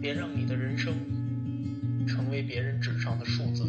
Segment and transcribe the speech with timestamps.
[0.00, 0.94] 别让你的人生
[2.06, 3.64] 成为别人纸上的数字，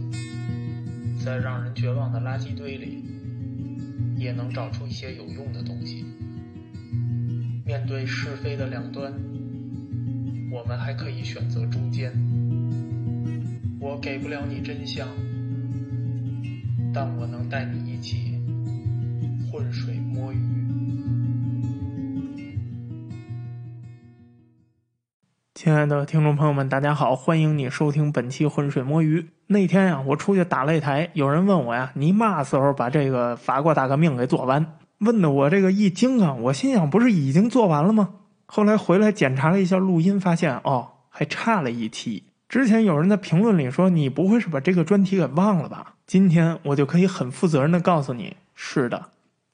[1.23, 3.03] 在让人绝望的垃圾堆里，
[4.15, 6.05] 也能找出一些有用的东西。
[7.65, 9.11] 面对是非的两端，
[10.51, 12.11] 我们还可以选择中间。
[13.79, 15.07] 我给不了你真相，
[16.93, 18.39] 但我能带你一起
[19.51, 20.58] 浑水摸鱼。
[25.61, 29.19] 亲爱的听众朋友们，大家好，欢迎你收听本期《浑水摸鱼》。
[29.47, 36.33] 那天呀，我出去打擂台，有人问我呀：“你嘛时候把这个法国大革命给做完？”问的我这个一惊啊！
[36.33, 38.07] 我心想，不是已经做完了吗？
[38.45, 42.23] 后来回来检查了一下录音，发现哦，还差了一期。
[42.47, 49.07] 之前有人在评论里说：“你不会是把这个专题给忘了吧？”今天我就可以很负责任的告诉你：是的，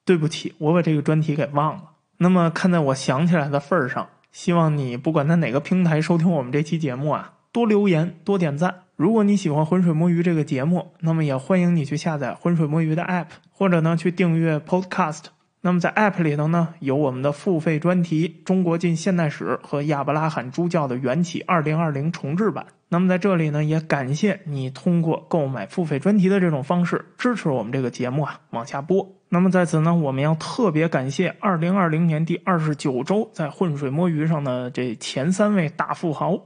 [0.05, 1.81] 对不起，我把这个专题给忘了。
[2.17, 4.07] 那么看在我想起来的份儿上。
[4.35, 8.81] 希望你不管在哪个平台收听我们这期节目啊，多留言多点赞。
[8.97, 15.21] 如果你喜欢浑水摸鱼这个节目，那么也欢迎你去下载浑水摸鱼的 App，或者呢去订阅 Podcast。
[15.61, 22.65] 那么在 App 里头呢，有我们的付费专题《中国近现代史》和亚伯拉罕诸教的缘起二零二零重制版。
[22.89, 29.15] 那么在这里呢，也感谢你通过购买付费专题的这种方式支持我们这个节目啊往下播。
[29.29, 36.39] 那么在此呢，我们要特别感谢二零二零年第二十九周在浑水摸鱼上的这前三位大富豪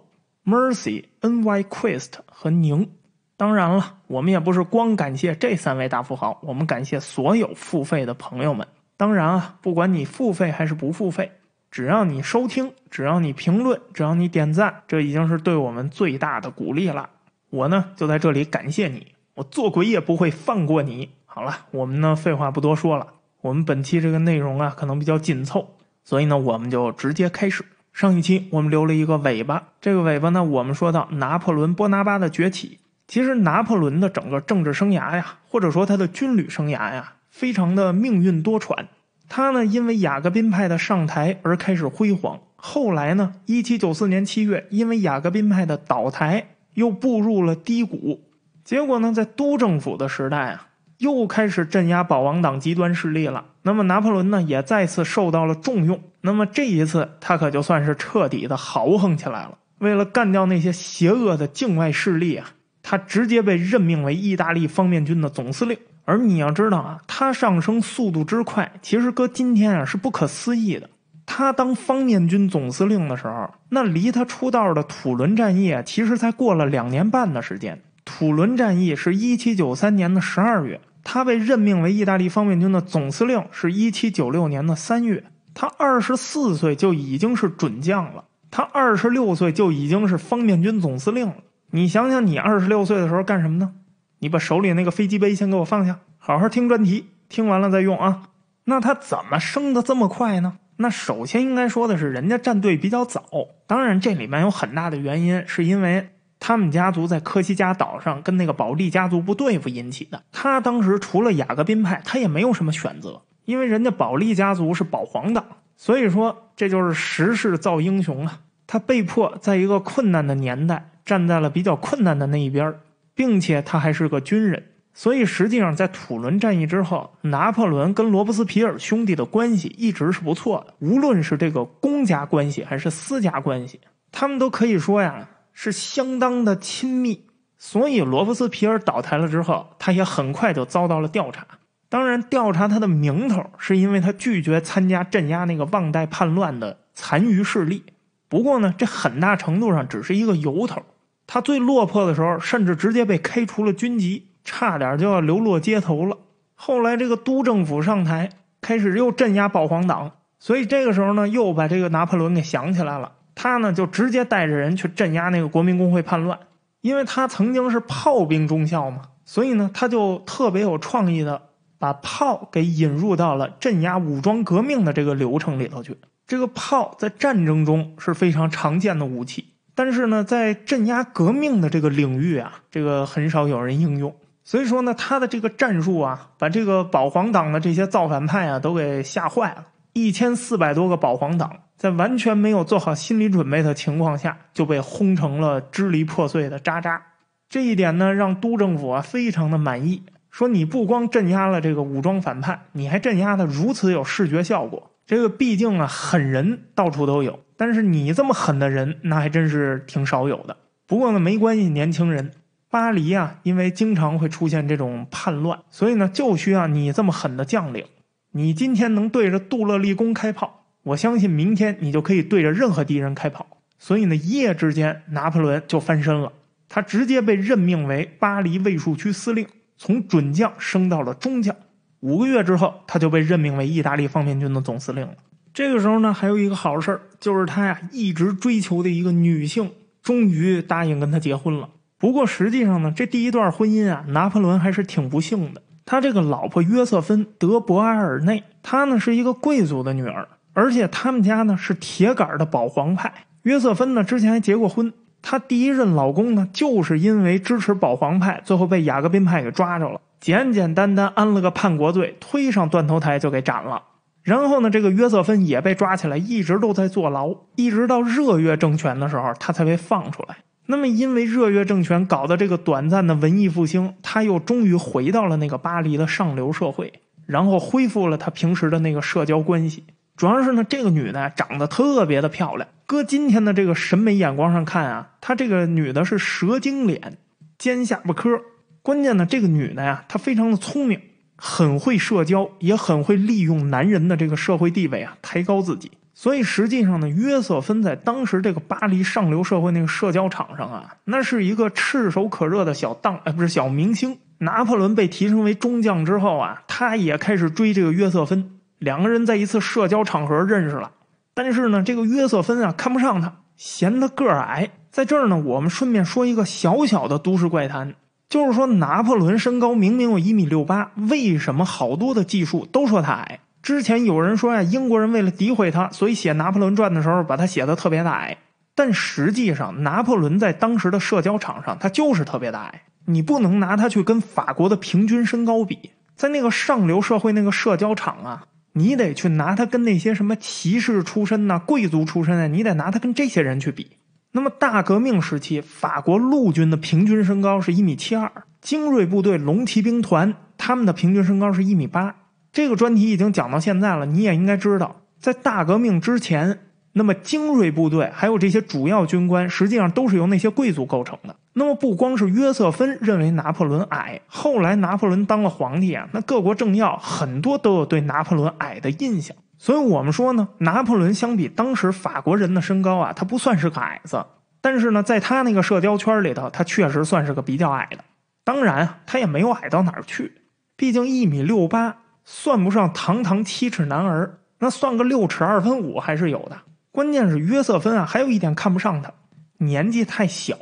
[0.45, 2.89] Mercy、Nyquist 和宁。
[3.38, 8.67] 当然了，我们也不是光感谢这三位大富豪，我们感谢所有付费的朋友们。
[8.97, 11.31] 当然啊，不管你付费还是不付费，
[11.71, 17.09] 只要你收听，只要你评论，只要你点赞，这已经是对我们最大的鼓励了。
[17.49, 21.09] 我呢，就在这里感谢你，我做鬼也不会放过你。
[21.40, 25.70] 好了，我们呢，废话不多说了，我们本期这个内容啊，可能比较紧凑，
[26.04, 27.64] 所以呢，我们就直接开始。
[27.94, 32.80] 上一期我们留了一个尾巴，这个尾巴呢，我们说到拿破仑·波拿巴的崛起。
[33.08, 37.14] 其实拿破仑的整个政治生涯呀，或者说他的军旅生涯呀。
[37.30, 38.88] 非常的命运多舛，
[39.30, 48.26] 他呢因为雅各宾派的上台而开始辉煌，后来呢，一七九四年七月，因为雅各宾派的倒台，又步入了低谷。
[48.66, 50.67] 结果呢，在都政府的时代啊，
[50.99, 53.43] 又开始镇压保王党极端势力了。
[53.64, 56.02] 那么拿破仑呢，也再次受到了重用。
[56.21, 59.58] 那么这一次，他可就算是彻底的豪横起来了。
[59.80, 62.52] 为了干掉那些邪恶的境外势力啊，
[62.83, 65.77] 他直接被任命为意大利方面军的总司令。
[66.05, 70.89] 而你要知道啊，他上升速度之快，其实搁今天啊是不可思议的。
[71.26, 77.80] 他当方面军总司令的时候，那离他出道的土伦战役啊，其实才过了两年半的时间。
[78.04, 85.23] 土伦战役是一七九三年的十二月，他被任命为意大利方面军的总司令是一七九六年的三月。
[85.54, 91.36] 他二十四岁就已经是准将了，他二十六岁就已经是方面军总司令了。
[91.71, 93.73] 你想想，你二十六岁的时候干什么呢？
[94.20, 98.23] 你把手里那个飞机杯先给我放下，好好听专题，听完了再用啊。
[98.66, 100.58] 那他怎么升的这么快呢？
[100.77, 103.26] 那首先应该说的是，人家站队比较早。
[103.67, 110.23] 当然，这里面有很大的原因，是因为他们家族在科西嘉岛上跟那个保利家族不对付引起的。
[110.32, 115.45] 他当时除了雅各宾派，他也没有什么选择，因为人家保利家族是保皇党，
[115.76, 118.39] 所以说这就是时势造英雄啊。
[118.66, 122.73] 他被迫在一个困难的年代，站在了比较困难的那一边
[123.16, 124.64] 并且他还是个军人，
[124.94, 130.74] 所以实际上在土伦战役之后，拿破仑跟罗伯斯皮尔兄弟的关系一直是不错的。
[130.80, 133.81] 无论是这个公家关系还是私家关系，
[134.12, 135.28] 他们都可以说呀
[135.62, 137.25] 是相当的亲密。
[137.57, 141.45] 所以罗伯斯皮尔倒台了之后，他也很快就遭到了调查。
[141.89, 147.83] 当然，调查他的名头是因为他拒绝参加镇压那个旺代叛乱的残余势力。
[148.30, 150.81] 不过呢，这很大程度上只是一个由头。
[151.27, 156.18] 他最落魄的时候，甚至直接被开除了军籍，差点就要流落街头了。
[156.56, 158.30] 后来这个都政府上台，
[158.62, 163.12] 开始又镇压保皇党，所以这个时候呢，又把这个拿破仑给想起来了。
[163.42, 166.38] 他呢就直接带着人去镇压那个国民工会叛乱，
[166.81, 171.42] 因为他曾经是炮兵中校嘛，所以呢他就特别有创意的
[171.78, 175.98] 把炮给引入到了镇压武装革命的这个流程里头去。
[176.28, 179.46] 这个炮在战争中是非常常见的武器。
[179.74, 184.13] 但是呢，在镇压革命的这个领域啊，这个很少有人应用。
[184.44, 189.68] 所以说呢，他的这个战术啊，把这个保皇党的这些造反派啊都给吓坏了。
[189.94, 197.02] 一千四百多个保皇党，在完全没有做好心理准备的情况下，就被轰成了支离破碎的渣渣。
[197.48, 204.92] 这一点呢，让都政府啊非常的满意，说你不光镇压了这个武装反叛，你还镇压的如此有视觉效果。
[205.06, 210.58] 这个毕竟啊，狠人到处都有，但是你这么狠的人，那还真是挺少有的。
[210.86, 212.32] 不过呢，没关系，年轻人，
[212.70, 217.86] 巴黎啊，因为经常会出现这种叛乱，所以呢，就需要你这么狠的将领。
[218.34, 220.59] 你今天能对着杜勒利宫开炮，
[220.89, 223.45] 我相信明天你就可以对着任何敌人开炮。
[223.77, 226.31] 所以呢，一夜之间，拿破仑就翻身了，
[226.68, 229.47] 他直接被任命为巴黎卫戍区司令，
[229.77, 231.56] 从准将升到了中将。
[232.01, 235.13] 五个月之后，他就被任命为意大利方面军的总司令了。
[235.53, 239.71] 这个时候呢，还有一个好事儿，就是他呀一直追求的一个女性，
[240.01, 241.69] 终于答应跟他结婚了。
[241.97, 245.62] 不过实际上呢，这第一段婚姻啊，拿破仑还是挺不幸的。
[245.86, 253.12] 他这个老婆约瑟芬·德博阿尔内，她呢是一个贵族的女儿，而且他们家呢是铁杆的保皇派。
[253.44, 254.92] 约瑟芬呢之前还结过婚，
[255.22, 260.01] 她第一任老公呢就是因为支持保皇派，最后被雅各宾派给抓着了。
[260.19, 263.84] 简简单单安了个叛国罪，推上断头台就给斩了。
[264.22, 270.36] 然后呢，这个约瑟芬也被抓起来，一直都在坐牢，一直到热月政权的时候，他才被放出来。
[270.66, 276.94] 那么，因为热月政权搞的这个短暂的文艺复兴，他又终于回到了那个巴黎的上流社会，
[277.25, 279.86] 然后恢复了他平时的那个社交关系。
[280.19, 287.18] 主要是呢，这个女的长得特别的漂亮，搁今天的这个审美眼光上看啊，她这个女的是蛇精脸，
[287.57, 288.42] 尖下巴颏。
[288.81, 291.00] 关键呢，这个女的呀，她非常的聪明，
[291.38, 295.89] 很会社交，也很会利用男人的这个社会地位啊，抬高自己。
[296.13, 304.18] 所以实际上呢，约瑟芬在当时这个巴黎上流社会那个社交场上啊，那是一个炙手可热的小当，哎，不是小明星。
[304.39, 310.92] 拿破仑被提升为中将之后啊，他也开始追这个约瑟芬，两个人在一次社交场合认识了。
[311.34, 314.72] 但是呢，这个约瑟芬啊，看不上他，嫌他个儿矮。
[314.90, 317.94] 在这儿呢，我们顺便说一个小小的都市怪谈。
[318.28, 323.40] 就是说，拿破仑身高明明有一米六八，为什么好多的技术都说他矮？
[323.62, 328.38] 之前有人说呀，英国人为了诋毁他，所以写《拿破仑传》的时候把他写的特别的矮。
[328.75, 332.84] 但实际上，拿破仑在当时的社交场上，他就是特别的矮。
[333.06, 338.44] 你不能拿他去跟法国的平均身高比，在那个上流社会那个社交场啊，
[338.74, 343.98] 你得去拿他跟那些什么骑士出身呐、贵族出身啊，你得拿他跟这些人去比。
[344.31, 348.31] 那么大革命时期，法国陆军的平均身高是一米七二，
[348.62, 352.16] 精锐部队龙骑兵团他们的平均身高是一米八。
[352.51, 356.60] 这个专题已经讲到现在了，你也应该知道，在大革命之前，
[356.94, 361.36] 那么精锐部队还有这些主要军官，实际上都是由那些贵族构成的。
[361.60, 369.36] 那么不光是约瑟芬认为拿破仑矮，后来拿破仑当了皇帝啊，那各国政要很多都有对拿破仑矮的印象。
[369.58, 374.26] 所以我们说呢，拿破仑相比当时法国人的身高啊，他不算是个矮子，
[374.62, 377.98] 但是呢，在他那个社交圈里头，他确实算是个比较矮的。
[378.46, 380.32] 当然，他也没有矮到哪儿去，
[380.78, 386.58] 毕竟一米六八算不上堂堂七尺男儿，那算个六尺二分五还是有的。
[386.94, 389.12] 关键是约瑟芬啊，还有一点看不上他，
[389.58, 390.56] 年纪太小，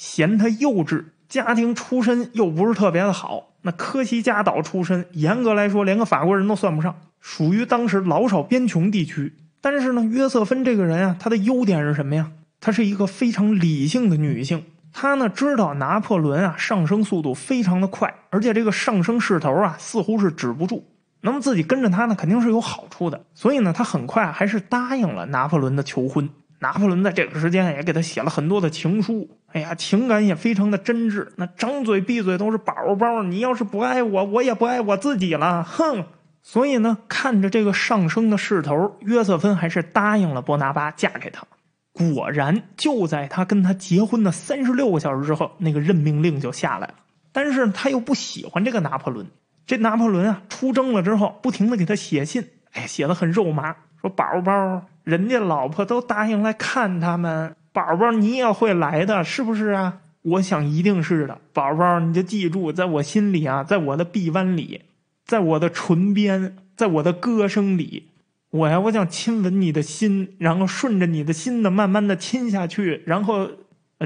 [0.00, 3.50] 嫌他幼稚，家庭出身又不是特别的好。
[3.60, 6.98] 那科西嘉岛出身，严格来说，连个法国人都算不上。
[7.20, 12.32] 属于当时老少边穷地区，但是呢，约瑟芬这个人啊，她的优点是什么呀？
[12.62, 14.64] 她是一个非常理性的女性。
[14.90, 20.82] 她呢知道拿破仑啊上升速度非常的快，而且这个上升势头啊似乎是止不住。
[21.20, 26.30] 那么自己跟着他呢肯定是有好处的，所以呢，她很快还是答应了拿破仑的求婚。
[26.60, 31.28] 拿破仑在这个时间也给他写了很多的情书，哎呀，情感也非常的真挚。
[31.36, 36.04] 那张嘴闭嘴都是宝宝，你要是不爱我，我也不爱我自己了，哼。
[36.42, 41.44] 所以呢，看着这个上升的势头，约瑟芬还是答应了波拿巴嫁给他。
[41.92, 46.94] 果然，就在他跟他结婚的三十六个小时之后，那个任命令就下来了。
[47.32, 49.26] 但是他又不喜欢这个拿破仑。
[49.66, 59.98] 这拿破仑啊，出征了之后，不停的给他写信，哎，写的很肉麻，说宝宝，人家老婆都答应来看他们，宝宝你也会来的，是不是啊？
[60.22, 64.82] 我想一定是的，宝宝你就记住，在我心里啊，在我的臂弯里。
[65.26, 68.08] 在我的唇边，在我的歌声里，
[68.50, 73.48] 我呀，我想亲吻你的心，然后顺着你的心呢，慢慢的亲下去，然后，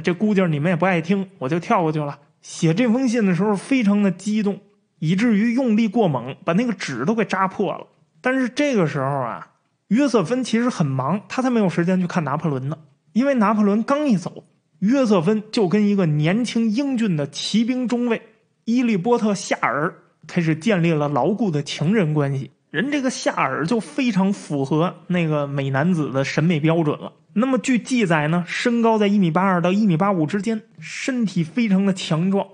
[0.03, 2.19] 这估计你们也不爱听，我就跳过去了。
[2.43, 4.61] 写这封信的时候非常的激动，
[4.99, 7.87] 以至于用力过猛，把那个纸都给扎破了。
[8.21, 9.53] 但是这个时候啊，
[9.95, 12.77] 约瑟芬其实很忙，他才没有时间去看拿破仑呢。
[13.13, 14.45] 因为拿破仑刚一走，
[14.81, 18.21] 约瑟芬就跟一个年轻英俊的骑兵中尉
[18.65, 19.95] 伊利波特夏尔。
[20.27, 27.13] 开始建立了牢固的情人关系，人这个夏尔就非常符合那个美男子的审美标准了。
[27.35, 32.47] 那么据记载呢，身高在一米八二到一米八五之间，身体非常的强壮，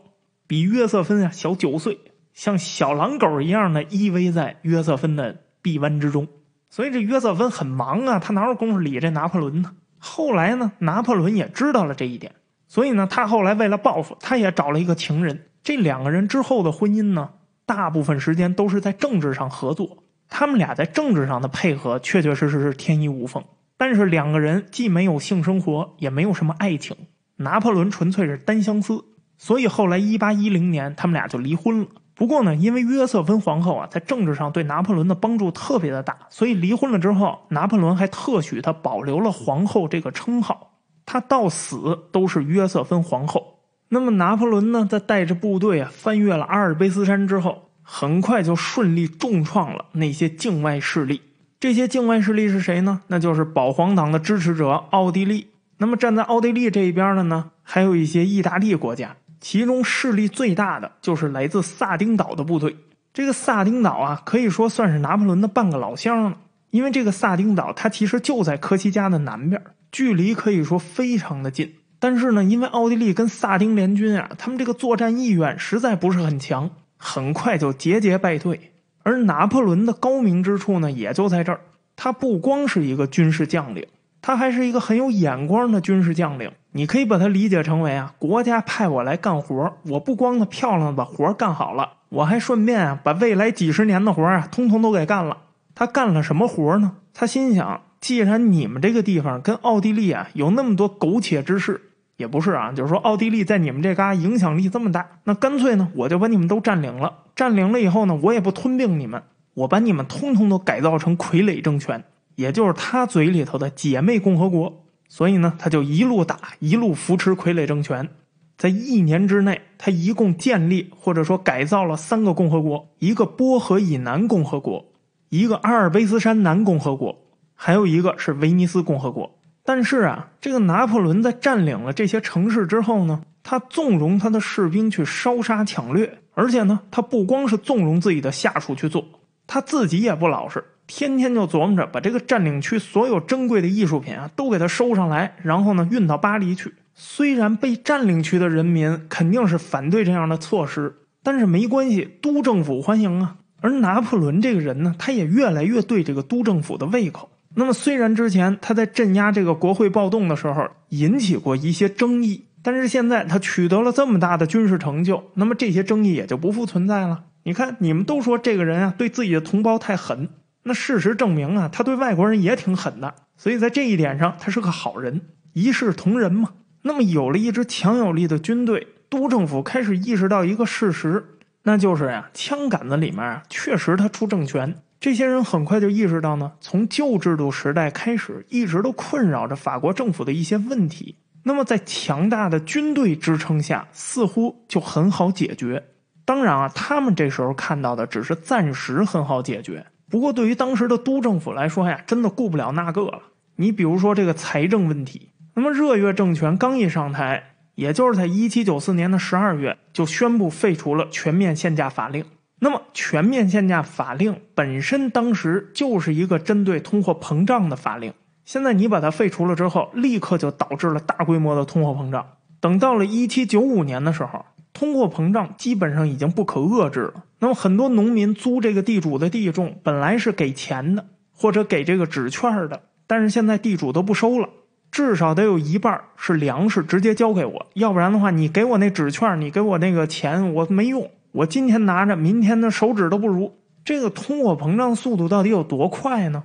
[0.49, 2.01] 比约瑟芬啊小九岁，
[2.35, 6.27] 像小狼狗一样的依偎在约瑟芬的臂弯之中。
[6.71, 9.73] 所以这约瑟芬很忙啊，他哪有功夫理这拿破仑呢？
[9.99, 12.33] 后来呢，拿破仑也知道了这一点，
[12.69, 15.47] 所以呢，他后来为了报复，他也找了一个情人。
[15.63, 17.31] 这两个人之后的婚姻呢，
[17.67, 20.05] 大部分时间都是在政治上合作。
[20.29, 23.45] 他们俩在政治上的配合，确确实实是天衣无缝。
[23.77, 26.97] 但是两个人既没有性生活，也没有什么爱情。
[27.37, 29.05] 拿破仑纯粹是单相思，
[29.37, 31.89] 所以后来一八一零年他们俩就离婚了。
[32.21, 40.73] 不过呢，因为约瑟芬皇后啊，在政治上对拿破仑的帮助特别的大，所以离婚了之后，拿破仑还特许她保留了皇后这个称号，
[41.07, 43.61] 她到死都是约瑟芬皇后。
[43.89, 51.23] 那么拿破仑呢，在带着部队啊翻越了阿尔卑斯山之后，很快就顺利重创了那些境外势力。
[51.59, 53.01] 这些境外势力是谁呢？
[53.07, 55.47] 那就是保皇党的支持者奥地利。
[55.79, 59.17] 那么站在奥地利这一边的呢，还有一些意大利国家。
[59.41, 62.77] 其中势力最大的就是来自萨丁岛的部队。
[63.13, 66.37] 这个萨丁岛啊，可以说算是拿破仑的半个老乡了。
[66.71, 71.75] 因为这个萨丁岛，它其实就在科西嘉的南边，距离可以说非常的近。
[71.99, 78.73] 但是呢，因为奥地利跟萨丁联军啊，他们这个作战意愿实在不是很强，很快就节节败退。
[79.03, 81.61] 而拿破仑的高明之处呢，也就在这儿，
[81.97, 83.87] 他不光是一个军事将领。
[84.23, 95.39] 他还是一个很有眼光的军事将领，你可以把它理解成为啊，国家派我来干活，我不光呢漂亮的把活干好了，我还顺便啊把未来几十年的活啊通通都给干了。
[95.75, 96.93] 他干了什么活呢？
[97.13, 101.81] 他心想，既然你们这个地方跟奥地利啊有那么多苟且之事，
[102.17, 109.23] 也不是啊，就是说奥地利在你们这嘎影响力这么大，那干脆呢我就把你们都占领了，占领了以后呢，我也不吞并你们，
[109.55, 112.05] 我把你们通通都改造成傀儡政权。
[112.37, 118.09] 也就是他嘴里头的姐妹共和国，所以呢，他就一路打，一路扶持傀儡政权。
[118.57, 124.93] 在一年之内，他一共建立或者说改造了三个共和国：一个波河以南共和国，
[125.29, 127.19] 一个阿尔卑斯山南共和国，
[127.57, 129.37] 还有一个是威尼斯共和国。
[129.65, 139.05] 但是啊，这个拿破仑在占领了这些城市之后呢，他纵容他的士兵去烧杀抢掠，而且呢，他不光是纵容自己的下属去做，
[139.49, 140.63] 他自己也不老实。
[140.93, 146.75] 天天就琢磨着把这个占领区所有珍贵的艺术品啊都给他收上来，然后呢运到巴黎去。
[146.95, 153.37] 虽然被占领区的人民肯定是反对这样的措施，但是没关系，都政府欢迎啊。
[153.61, 157.31] 而拿破仑这个人呢，他也越来越对这个都政府的胃口。
[157.55, 167.23] 那么虽然之前他在镇压这个国会暴动的时候引起过一些争议，但是现在他取得了这么大的军事成就，那么这些争议也就不复存在了。
[167.45, 170.29] 你看，你们都说这个人啊对自己的同胞太狠。
[170.63, 175.21] 那事实证明啊，他对外国人也挺狠的，所以在这一点上，他是个好人，
[175.55, 176.51] 一视同仁嘛。
[176.83, 181.25] 那么有了一支强有力的军队，都政府开始意识到一个事实，
[181.63, 184.75] 那就是呀，枪杆子里面啊，确实他出政权。
[184.99, 191.17] 这些人很快就意识到呢，从旧制度时代开始，一直都困扰着法国政府的一些问题。
[191.43, 195.83] 那么在强大的军队支撑下，似乎就很好解决。
[196.27, 199.87] 当然啊，他们这时候看到的只是暂时很好解决。
[200.11, 203.23] 不过，对于当时的都政府来说呀，真的顾不了那个了。
[203.57, 212.25] 你比如说这个财政问题，那么热月政权刚一上台，也就是在一七九四年的十二月，就宣布废除了全面限价法令。
[212.59, 218.13] 那么，全面限价法令本身当时就是一个针对通货膨胀的法令。
[218.45, 222.27] 现在你把它废除了之后，立刻就导致了大规模的通货膨胀。
[222.61, 224.45] 等到了一七九五年的时候。
[224.81, 227.25] 通货膨胀基本上已经不可遏制了。
[227.41, 234.49] 那么很多农民租这个地主的地种，本来是给钱的，或者给这个纸券的，但是现在地主都不收了，
[234.91, 241.11] 至少得有一半是粮食直接交给我，要不然的话，你给我那纸券，你给我那个钱，我没用。
[241.33, 243.59] 我今天拿着，明天的手指都不如。
[243.85, 246.45] 这个通货膨胀速度到底有多快呢？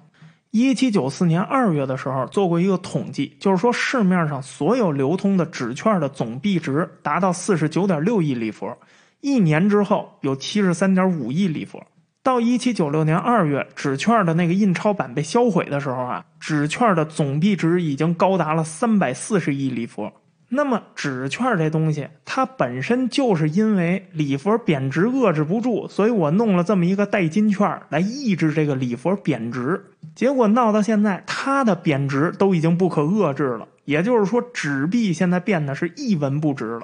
[0.58, 8.72] 一七九四年二月的时候，做过一个统计，就是说市面上所有流通的纸券的总币值达到四十九点六亿里弗，
[9.20, 11.84] 一年之后有七十三点五亿里弗。
[12.24, 20.10] 到一七九六年二月，纸券的那个印钞版被销毁的时候啊，纸券的总币值已经高达了三百四十亿里弗。
[20.56, 29.86] 那么纸券这东西，它本身就是因为里弗贬值遏制不住，所以我弄了这么一个代金券来抑制这个里弗贬值。
[30.16, 33.68] 结果闹到现在，它的贬值都已经不可遏制了。
[33.84, 36.82] 也就是说，纸币现在变得是一文不值了。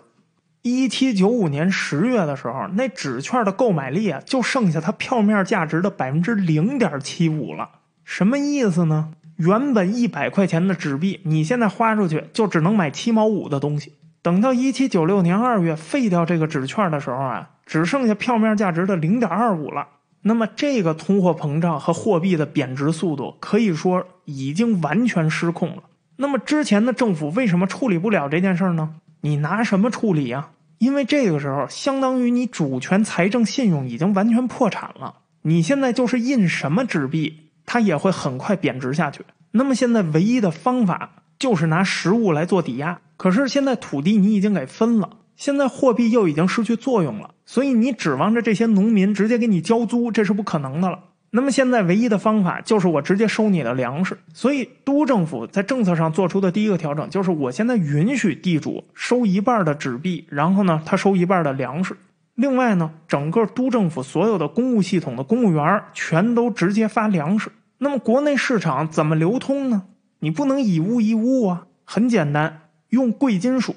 [0.61, 7.69] 一七九五年十月的时候，那纸券的购买力啊，就剩下它票面价值的百分之零点七五了。
[8.03, 9.13] 什么意思呢？
[9.43, 13.93] 原本一百块钱的纸币，你现在花出去就只能买七毛五的东西。
[14.21, 19.87] 等到一七九六年二月废掉这个纸券的时候啊，只剩下票面价值的零点二五了。
[20.21, 25.81] 那么这个通货膨胀和货币的贬值速度可以说已经完全失控了。
[26.17, 28.93] 那么之前的政府为什么处理不了这件事呢？
[29.21, 30.49] 你拿什么处理呀？
[30.77, 35.15] 因为这个时候相当于你主权财政信用已经完全破产了。
[35.41, 39.23] 你现在就是印什么纸币，它也会很快贬值下去。
[39.51, 42.99] 那么现在唯一的方法就是拿实物来做抵押。
[43.17, 45.17] 可是现在土地你已经给分了。
[45.35, 50.99] 现在货币又已经失去作用了，所以你指望着这些农民直接给你交租，这是不可能的了。
[51.31, 54.17] 那么现在唯一的方法就是我直接收你的粮食。
[54.33, 61.97] 所以都政府在政策上做出的第一个调整就是，我现在允许地主收一半的纸币，然后呢，他收一半的粮食。
[62.35, 67.51] 另外呢，整个都政府所有的公务系统的公务员全都直接发粮食。
[67.77, 69.83] 那么国内市场怎么流通呢？
[70.19, 73.73] 你不能以物易物啊，很简单，用贵金属。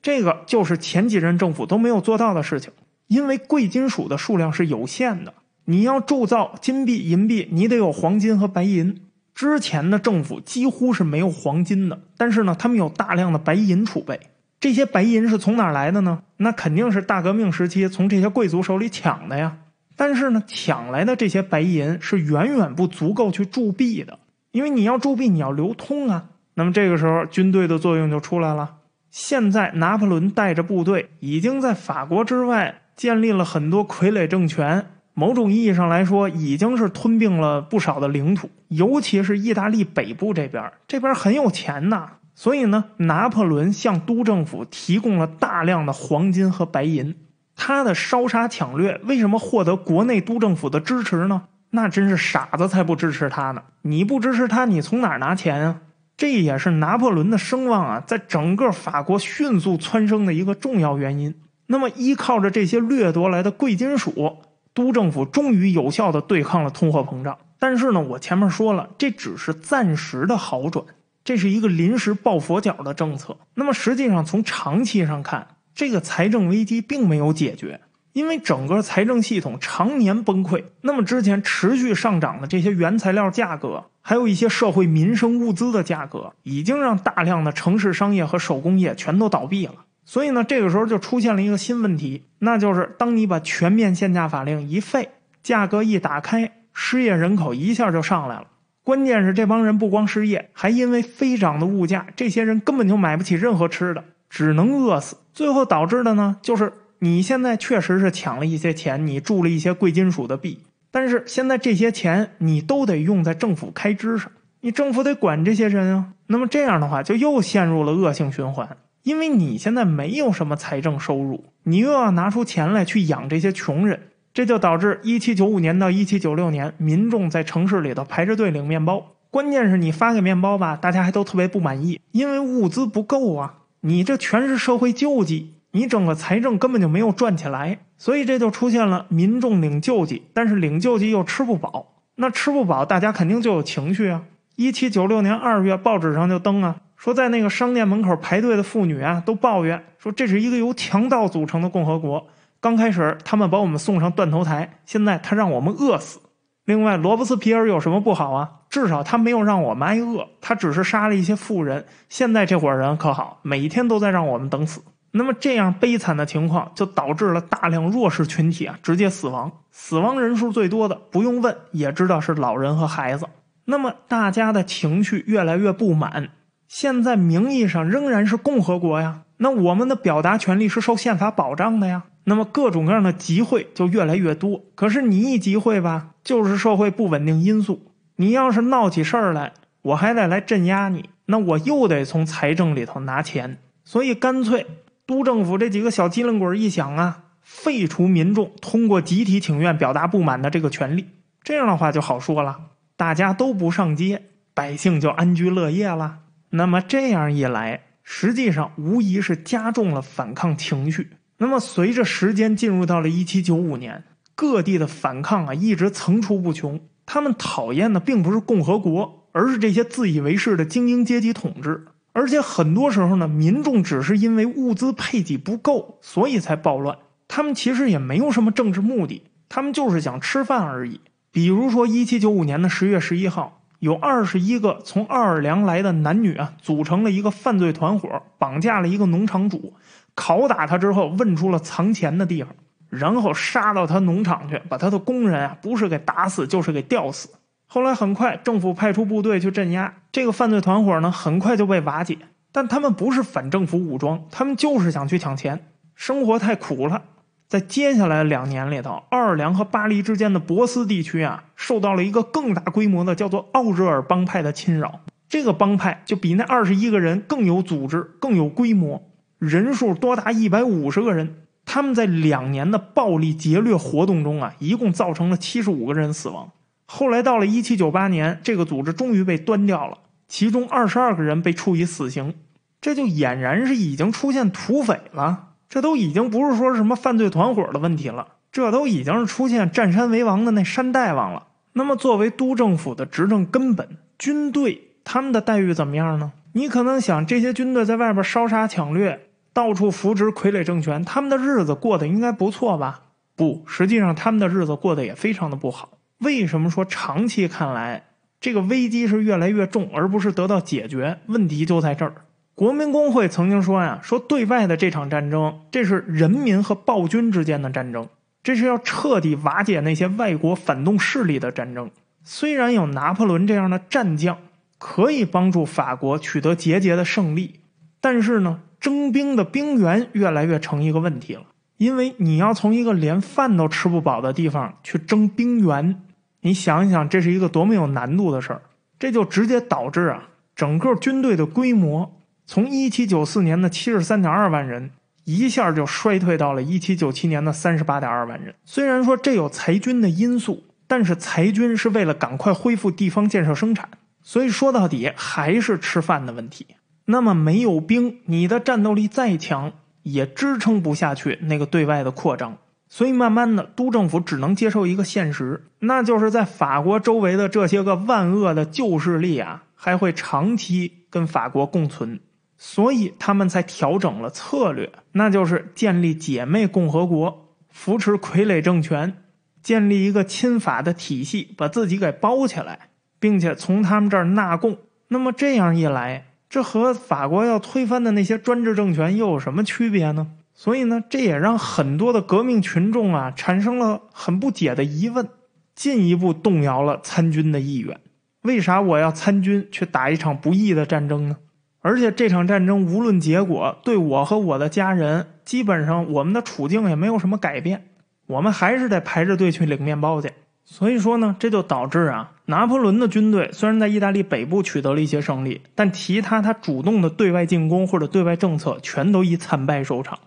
[0.00, 2.72] 这个就是前几任政府都没有做到的事情，
[3.08, 5.34] 因为贵金属的数量是有限的。
[5.64, 9.02] 你要铸造金币、银币，你得有黄金和白银。
[9.34, 14.18] 之前的政府几乎是没有黄金的，但是呢，他们有大量的白银储备。
[14.60, 16.22] 这些白银是从哪来的呢？
[16.38, 19.58] 那肯定是大革命时期从这些贵族手里抢的呀。
[19.96, 24.18] 但是呢，抢来的这些白银是远远不足够去铸币的，
[24.52, 26.26] 因为你要铸币，你要流通啊。
[26.54, 28.76] 那么这个时候，军队的作用就出来了。
[29.10, 42.10] 现在拿破仑带着部队已经在法国之外建立了很多傀儡政权，某种意义上来说，已经是吞并了不少的领土，尤其是意大利北部这边，这边很有钱呐。
[42.40, 47.16] 所以呢，拿破仑向都政府提供了大量的黄金和白银。
[47.56, 51.42] 他的烧杀抢掠为什么获得国内都政府的支持呢？
[51.70, 53.62] 那真是傻子才不支持他呢！
[53.82, 55.80] 你不支持他，你从哪儿拿钱啊？
[56.16, 61.34] 这也是拿破仑的声望啊，在整个法国迅速蹿升的一个重要原因。
[61.66, 64.36] 那么，依靠着这些掠夺来的贵金属，
[64.72, 67.36] 都政府终于有效的对抗了通货膨胀。
[67.58, 70.86] 但是呢，我前面说了，这只是暂时的好转，
[71.28, 73.36] 这是一个临时抱佛脚的政策。
[73.52, 77.82] 那么，实际上从长期上看，这个财政危机并没有解决。
[78.14, 89.74] 因为整个财政系统常年崩溃，那么之前持续上涨的这些原材料价格，还有一些社会民生物资的价格，已经让大量的城市商业和手工业全都倒闭了。
[90.06, 95.10] 所以呢，这个时候就出现了一个新问题，那就是当你把全面限价法令一废，
[95.42, 98.46] 价格一打开，失业人口一下就上来了。
[98.88, 105.16] 关键是这帮人不光失业，还因为飞涨的物价，这些人根本就买不起任何吃的，只能饿死。
[105.34, 106.72] 最后导致的呢，就是。
[107.00, 116.06] 你现在确实是抢了一些钱，你铸了一些贵金属的币，但是现在这些钱你都得用在政府开支上，你政府得管这些人啊。
[116.28, 124.07] 那么这样的话，就又陷入了恶性循环，因为你现在没有什么财政收入，你又要拿出钱来去养这些穷人，
[124.38, 135.54] 这就导致一七九五年到一七九六年，民众在城市里头排着队领面包，关键是你发给面包吧，大家还都特别不满意，因为物资不够啊，你这全是社会救济。
[135.72, 141.96] 你整个财政根本就没有转起来，所以这就出现了民众领救济，但是领救济又吃不饱。
[142.14, 144.22] 那吃不饱，大家肯定就有情绪啊。
[144.54, 152.28] 一七九六年二月，报纸上就登啊，说在那个商店门口排队的妇女啊，都抱怨说这是一个由强盗组成的共和国。
[152.60, 156.20] 刚开始他们把我们送上断头台，现在他让我们饿死。
[156.64, 158.50] 另外，罗伯斯皮尔有什么不好啊？
[158.68, 161.86] 至少他没有让我们挨饿，他只是杀了一些富人。
[162.08, 164.82] 现在这伙人可好，每天都在让我们等死。
[165.12, 173.26] 那么这样悲惨的情况，就导致了大量弱势群体啊直接死亡，死亡人数最多的不用问也知道是老人和孩子。
[173.64, 176.30] 那么大家的情绪越来越不满。
[176.66, 182.02] 现在名义上仍然是共和国呀，那我们的表达权利是受宪法保障的呀。
[182.28, 184.62] 那么各种各样的集会就越来越多。
[184.74, 187.90] 可是你一集会吧，就是社会不稳定因素。
[188.16, 194.66] 你要是闹起事儿来，我还得来镇压你，那我又得从财政里头拿钱，所以干脆。
[195.06, 201.06] 都政府这几个小机灵鬼一想啊，废除民众通过集体请愿表达不满的这个权利，
[201.42, 202.60] 这样的话就好说了，
[202.94, 206.18] 大家都不上街，百姓就安居乐业了。
[206.50, 211.12] 那么这样一来，实际上无疑是加重了反抗情绪。
[211.38, 216.80] 那么随着时间进入到了一七九五年，各地的反抗啊一直层出不穷。
[217.06, 221.86] 他们讨厌的并不是共和国，而是这些自以为是的精英阶级统治。
[222.12, 226.98] 而且很多时候呢，民众只是因为物资配给不够，所以才暴乱。
[227.28, 231.00] 他们其实也没有什么政治目的，他们就是想吃饭而已。
[231.30, 239.74] 比如说，一七九五年的十月十一号，有二十一个从奥尔良来的男女啊，组成了一个犯罪团伙，绑架了一个农场主，
[240.18, 242.52] 拷打他之后，问出了藏钱的地方。
[242.90, 247.28] 然后杀到他农场去，把他的工人啊，不是给打死，就是给吊死。
[247.66, 252.16] 后来很快，政府派出部队去镇压这个犯罪团伙呢，很快就被瓦解。
[252.50, 257.02] 但他们不是反政府武装，他们就是想去抢钱，生活太苦了。
[257.46, 265.00] 在接下来两年里头，奥尔良和巴黎之间的博斯地区啊，受到了一个更大规模的叫做奥热尔帮派的侵扰。
[265.28, 269.07] 这个帮派就比那二十一个人更有组织、更有规模，
[269.38, 271.36] 人数多达一百五十个人。
[271.70, 276.50] 他们在两年的暴力劫掠活动中啊，一共造成了七十五个人死亡。
[276.86, 282.32] 后来到了一七九八年，这个组织终于被端掉了，其中二十二个人被处以死刑。
[282.80, 291.48] 这就俨然是已经出现土匪了，这都已经不是说什么犯罪团伙的问题了，这都已经是出现占山为王的那山大王了。
[291.74, 296.32] 那么，作为都政府的执政根本，军队他们的待遇怎么样呢？
[296.52, 299.27] 你可能想，这些军队在外边烧杀抢掠。
[299.58, 303.00] 到处扶植傀儡政权，他们的日子过得应该不错吧？
[303.34, 305.98] 不，实际上他们的日子过得也非常的不好。
[306.18, 308.04] 为什么说长期看来
[308.40, 311.18] 这个危机是越来越重，而不是得到解决？
[311.26, 312.14] 问题就在这儿。
[312.54, 318.08] 国民工会曾经说呀，说对外的这场战争，这是人民和暴君之间的战争，
[318.44, 321.90] 这是要彻底瓦解那些外国反动势力的战争。
[322.22, 324.38] 虽然有拿破仑这样的战将
[324.78, 327.58] 可以帮助法国取得节节的胜利，
[328.00, 328.60] 但是呢？
[328.80, 331.42] 征兵的兵源越来越成一个问题了，
[331.76, 336.00] 因为你要从一个连饭都吃不饱的地方去征兵源，
[336.42, 338.62] 你想一想，这是一个多么有难度的事儿。
[338.98, 344.90] 这就直接导致啊，整个军队的规模从1794年的73.2万人，
[345.24, 348.54] 一下就衰退到了1797年的38.2万人。
[348.64, 353.88] 虽然说这有裁军的因素，但是裁军是为了赶快恢复地方建设生产，
[354.22, 356.66] 所以说到底还是吃饭的问题。
[357.10, 362.58] 那么没有兵，你的战斗力再强也支撑不下去那个对外的扩张。
[362.90, 372.20] 所以慢慢的，都政府只能接受一个现实，那就是在法国周围的这些个万恶的旧势力啊，还会长期跟法国共存。
[372.58, 379.22] 所以他们才调整了策略，那就是建立姐妹共和国，扶持傀儡政权，
[379.62, 384.76] 建立一个亲法的体系，把自己给包起来，并且从他们这儿纳贡。
[385.08, 386.26] 那么这样一来。
[386.48, 390.28] 这和法国要推翻的那些专制政权又有什么区别呢？
[390.54, 395.28] 所以呢，这也让很多的革命群众啊产生了很不解的疑问，
[395.74, 398.00] 进一步动摇了参军的意愿。
[398.42, 401.36] 为啥我要参军去打一场不义的战争呢？
[401.80, 407.84] 而且这场战争无论结果，对我和我的家人，基本上我们的处境也没有什么改变，
[408.26, 410.32] 我们还是得排着队去领面包去。
[410.70, 420.18] 所以说呢，这就导致啊，拿破仑的军队虽然在意大利北部取得了一些胜利，但其他他主动的对外进攻或者对外政策全都以惨败收场。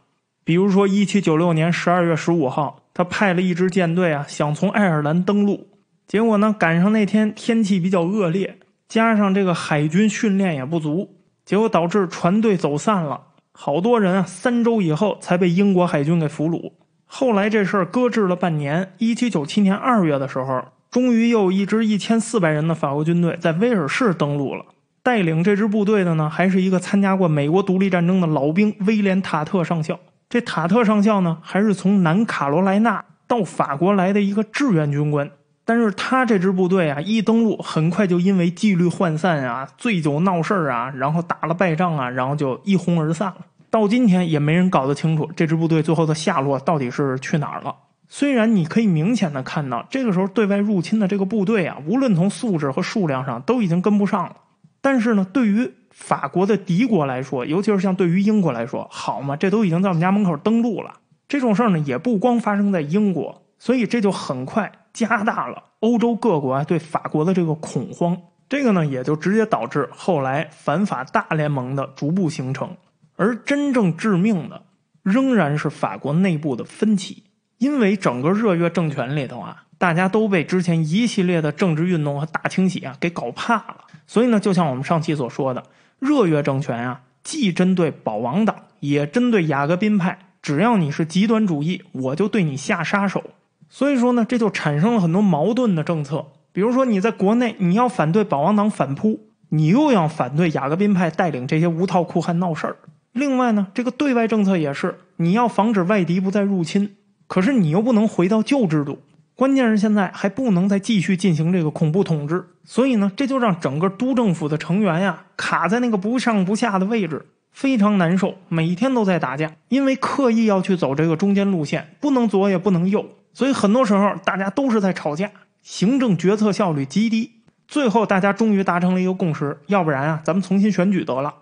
[0.43, 5.67] 比如说，一七九六年十二月十五号，他派了一支舰队啊，想从爱尔兰登陆，
[6.07, 8.57] 结果呢，赶上那天天气比较恶劣，
[8.89, 16.71] 加上这个海军训练也不足，结果导致船队走散了，好多人啊，三周以后才被英国海军给俘虏。
[17.13, 18.93] 后来这事儿搁置了半年。
[18.97, 24.63] 一七九七年二月的时候，终于又一支一千四百人的法国军队在威尔士登陆了。
[25.03, 29.99] 带领这支部队的呢，还是一个参加过美国独立战争的老兵威廉·塔特上校。
[30.29, 35.29] 这塔特上校呢，还是从南卡罗来纳到法国来的一个志愿军官。
[35.65, 43.35] 但是他这支部队啊，一登陆，很快就因为纪律涣散啊、醉酒闹事啊，然后打了败仗啊，然后就一哄而散了。
[43.71, 47.75] 到今天也没人搞得清楚这支部队最后的下落到底是去哪儿了。
[48.09, 54.35] 虽然你可以明显的看到，这个时候对外入侵的这个部队啊，无论从素质和数量上都已经跟不上了。
[54.81, 60.95] 但是呢，对于法国的敌国来说，尤其是像对于英国来说，好嘛，这都已经在我们家门口登陆了。
[61.29, 68.17] 这种事儿呢，也不光发生在英国，所以这就很快加大了欧洲各国对法国的这个恐慌。
[68.49, 72.75] 这个呢，也就直接导致后来反法大联盟的逐步形成。
[73.21, 74.63] 而真正致命的，
[75.03, 77.25] 仍然是法国内部的分歧，
[77.59, 83.85] 因为整个热月政权里头啊，大家都被之前一系列的政治运动和大清洗啊给搞怕了。
[84.07, 85.63] 所以呢，就像我们上期所说的，
[85.99, 90.17] 热月政权啊，既针对保王党，也针对雅各宾派。
[90.41, 93.23] 只要你是极端主义，我就对你下杀手。
[93.69, 96.25] 所以说呢，这就产生了很多矛盾的政策。
[96.51, 102.77] 比如说，你在国内你要反对保王党反扑，你又要反对雅各宾派带领这些无套酷汉闹事儿。
[103.13, 106.95] 另外呢，这个对外政策也是，你要防止外敌不再入侵，
[107.27, 108.99] 可是你又不能回到旧制度，
[109.35, 117.25] 关键是现在还不能再继续进行这个恐怖统治，所以呢，这就让整个都政府的成员呀卡在那个不上不下的位置。
[117.51, 125.29] 非常难受，每天都在打架，因为刻意要去走这个中间路线，不能左也不能右，所以很多时候大家都是在吵架，
[125.61, 127.31] 行政决策效率极低。
[127.67, 131.33] 最后大家终于达成了一个共识，要不然啊，咱们重新选举得了。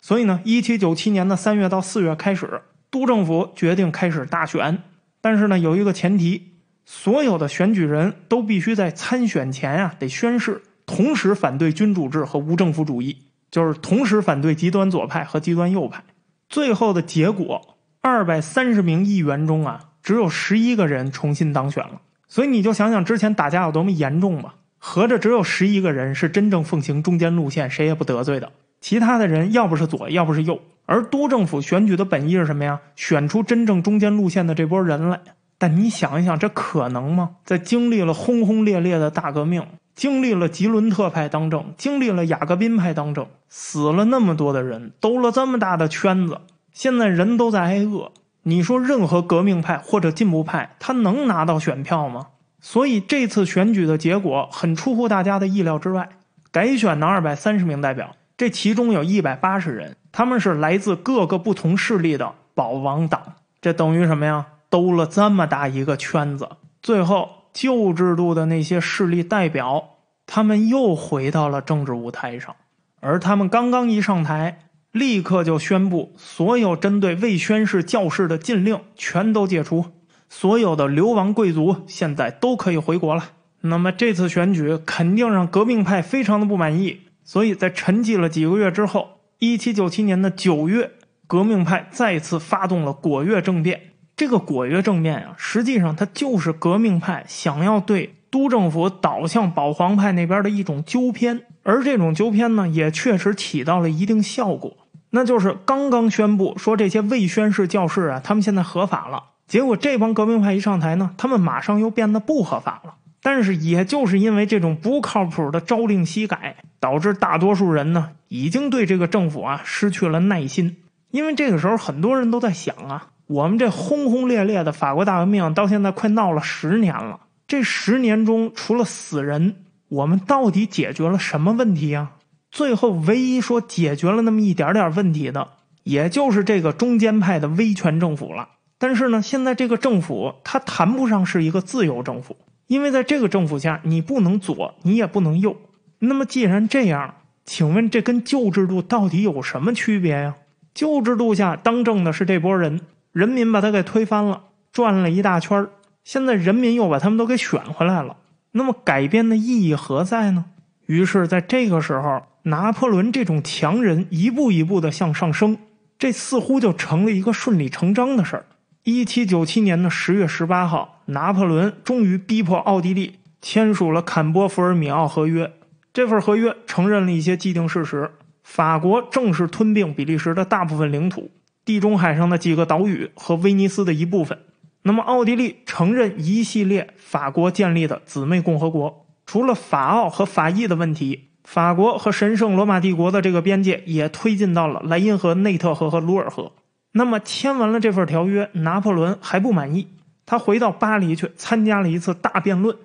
[0.00, 4.82] 所以呢，一七九七年的三月到四月开始，督政府决定开始大选，
[5.20, 6.52] 但是呢，有一个前提，
[6.84, 13.18] 所有的选举人都必须在参选前啊得宣誓，同时反对君主制和无政府主义。
[13.48, 16.02] 就是同时反对极端左派和极端右派，
[16.48, 22.02] 最后的结果，二百三十名议员中啊，只有十一个人重新当选了。
[22.28, 30.60] 所以你就想想之前打架有多么严重吧，合着只有十一个人是真正奉行中间路线，谁也不得罪的，其他的人要不是左，要不是右。
[30.84, 32.80] 而督政府选举的本意是什么呀？
[32.94, 35.20] 选出真正中间路线的这波人来。
[35.58, 37.36] 但你想一想，这可能吗？
[37.44, 39.66] 在经历了轰轰烈烈的大革命。
[39.94, 48.12] 经历了吉伦特派当政，经历了雅各宾派当政，死了那么多的人，兜了这么大的圈子，现在人都在挨饿。
[48.42, 52.26] 你说任何革命派或者进步派，他能拿到选票吗？
[52.60, 56.10] 所以这次选举的结果很出乎大家的意料之外。
[56.52, 63.34] 改选的二百三十名代表，这其中有一百八十人，他们是来自各个不同势力的保王党。
[63.60, 64.46] 这等于什么呀？
[64.68, 66.48] 兜了这么大一个圈子，
[66.82, 67.30] 最后。
[67.56, 72.54] 旧制度的那些势力代表，他们又回到了政治舞台上，
[73.00, 74.58] 而他们刚刚一上台，
[74.92, 79.86] 立刻就宣布所有针对魏宣氏教士的禁令全都解除，
[80.28, 83.30] 所有的流亡贵族现在都可以回国了。
[83.62, 90.92] 那么这次选举肯定让革命派非常的不满意，所以在沉寂了几个月之后，一七九七年的九月，
[91.26, 93.80] 革命派再次发动了果月政变。
[94.16, 104.74] 这个果月政变啊，实际上它就是革命派想要对督政府倒向保皇派那边的一种纠偏，而这种纠偏呢，也确实起到了一定效果。
[105.10, 112.94] 那就是刚刚宣布说这些未宣誓教士啊，他们现在合法了，结果这帮革命派一上台呢，他们马上又变得不合法了。
[113.22, 120.76] 但是也就是因为这种不靠谱的朝令夕改，导致大多数人呢，已经对这个政府啊失去了耐心。
[121.10, 123.08] 因为这个时候很多人都在想啊。
[123.26, 129.56] 我们这轰轰烈烈的法国大革命到现在快闹了十年了，这十年中除了死人，
[129.88, 132.12] 我们到底解决了什么问题啊？
[132.52, 135.48] 最后唯一说解决了那么一点点问题的，
[135.82, 138.50] 也就是这个中间派的威权政府了。
[138.78, 142.36] 但是呢，现在这个政府它谈不上是一个自由政府，
[142.68, 145.56] 因为在这个政府下，你不能左，你也不能右。
[146.00, 150.34] 那么既然这样，请问这跟旧制度到底有什么区别呀？
[150.74, 152.80] 旧制度下当政的是这波人。
[153.12, 155.66] 人民把他给推翻了，转了一大圈
[156.04, 158.18] 现在人民又把他们都给选回来了。
[158.52, 160.44] 那么改变的意义何在呢？
[160.84, 165.56] 于是，在这个时候，拿破仑这种强人一步一步的向上升，
[165.98, 168.44] 这似乎就成了一个顺理成章的事儿。
[168.84, 175.50] 一七九七年的十月十八号，拿破仑终于逼迫奥地利签署了坎波福尔米奥合约。
[175.96, 178.10] 这份合约承认了一些既定事实：
[178.42, 181.30] 法国正式吞并比利时的大部分领土。
[181.64, 184.38] 地中海上的几个岛屿和威尼斯的一部分。
[184.82, 189.06] 那么，奥地利承认一系列法国建立的姊妹共和国。
[189.24, 196.52] 除了法奥和法意的问题，法国和神圣罗马帝国的这个边界也推进到了莱茵河、内特河和卢尔河。
[196.92, 199.88] 那么，签完了这份条约，拿破仑还不满意，
[200.26, 202.76] 他回到巴黎去参加了一次大辩论。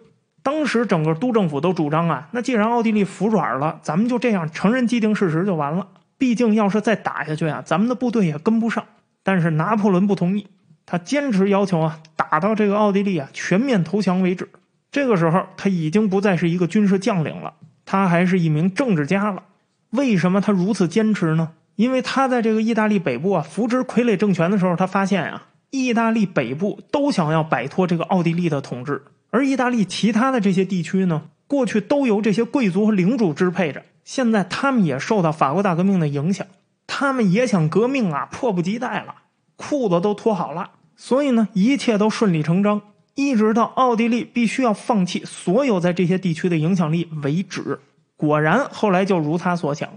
[0.43, 5.88] 当时，整个都政府都主张啊，那既然奥地利服软了，咱们就这样承认既定事实就完了。
[6.17, 8.84] 毕竟，要是再打下去啊，咱们的部队也跟不上。
[9.23, 10.47] 但是拿破仑不同意，
[10.86, 14.49] 他坚持要求啊，打到这个奥地利啊全面投降为止。
[14.91, 17.54] 这个时候，他已经不再是一个军事将领了，
[17.86, 19.43] 他还是一名政治家了。
[19.91, 21.51] 为什么他如此坚持呢？
[21.75, 33.84] 因为他在这个意大利北部啊扶植傀儡政权的时候，他发现啊，意大利北部都想要摆脱这个奥地利的统治，而意大利其他的这些地区呢，过去都由这些贵族和领主支配着。
[34.04, 36.46] 现在他们也受到法国大革命的影响，
[36.86, 39.15] 他们也想革命啊，迫不及待了，
[39.56, 40.72] 裤子都脱好了。
[40.96, 42.82] 所以呢，一切都顺理成章，
[43.15, 47.80] 一直到奥地利必须要放弃所有在这些地区的影响力为止。
[48.17, 49.89] 果然，后来就如他所想。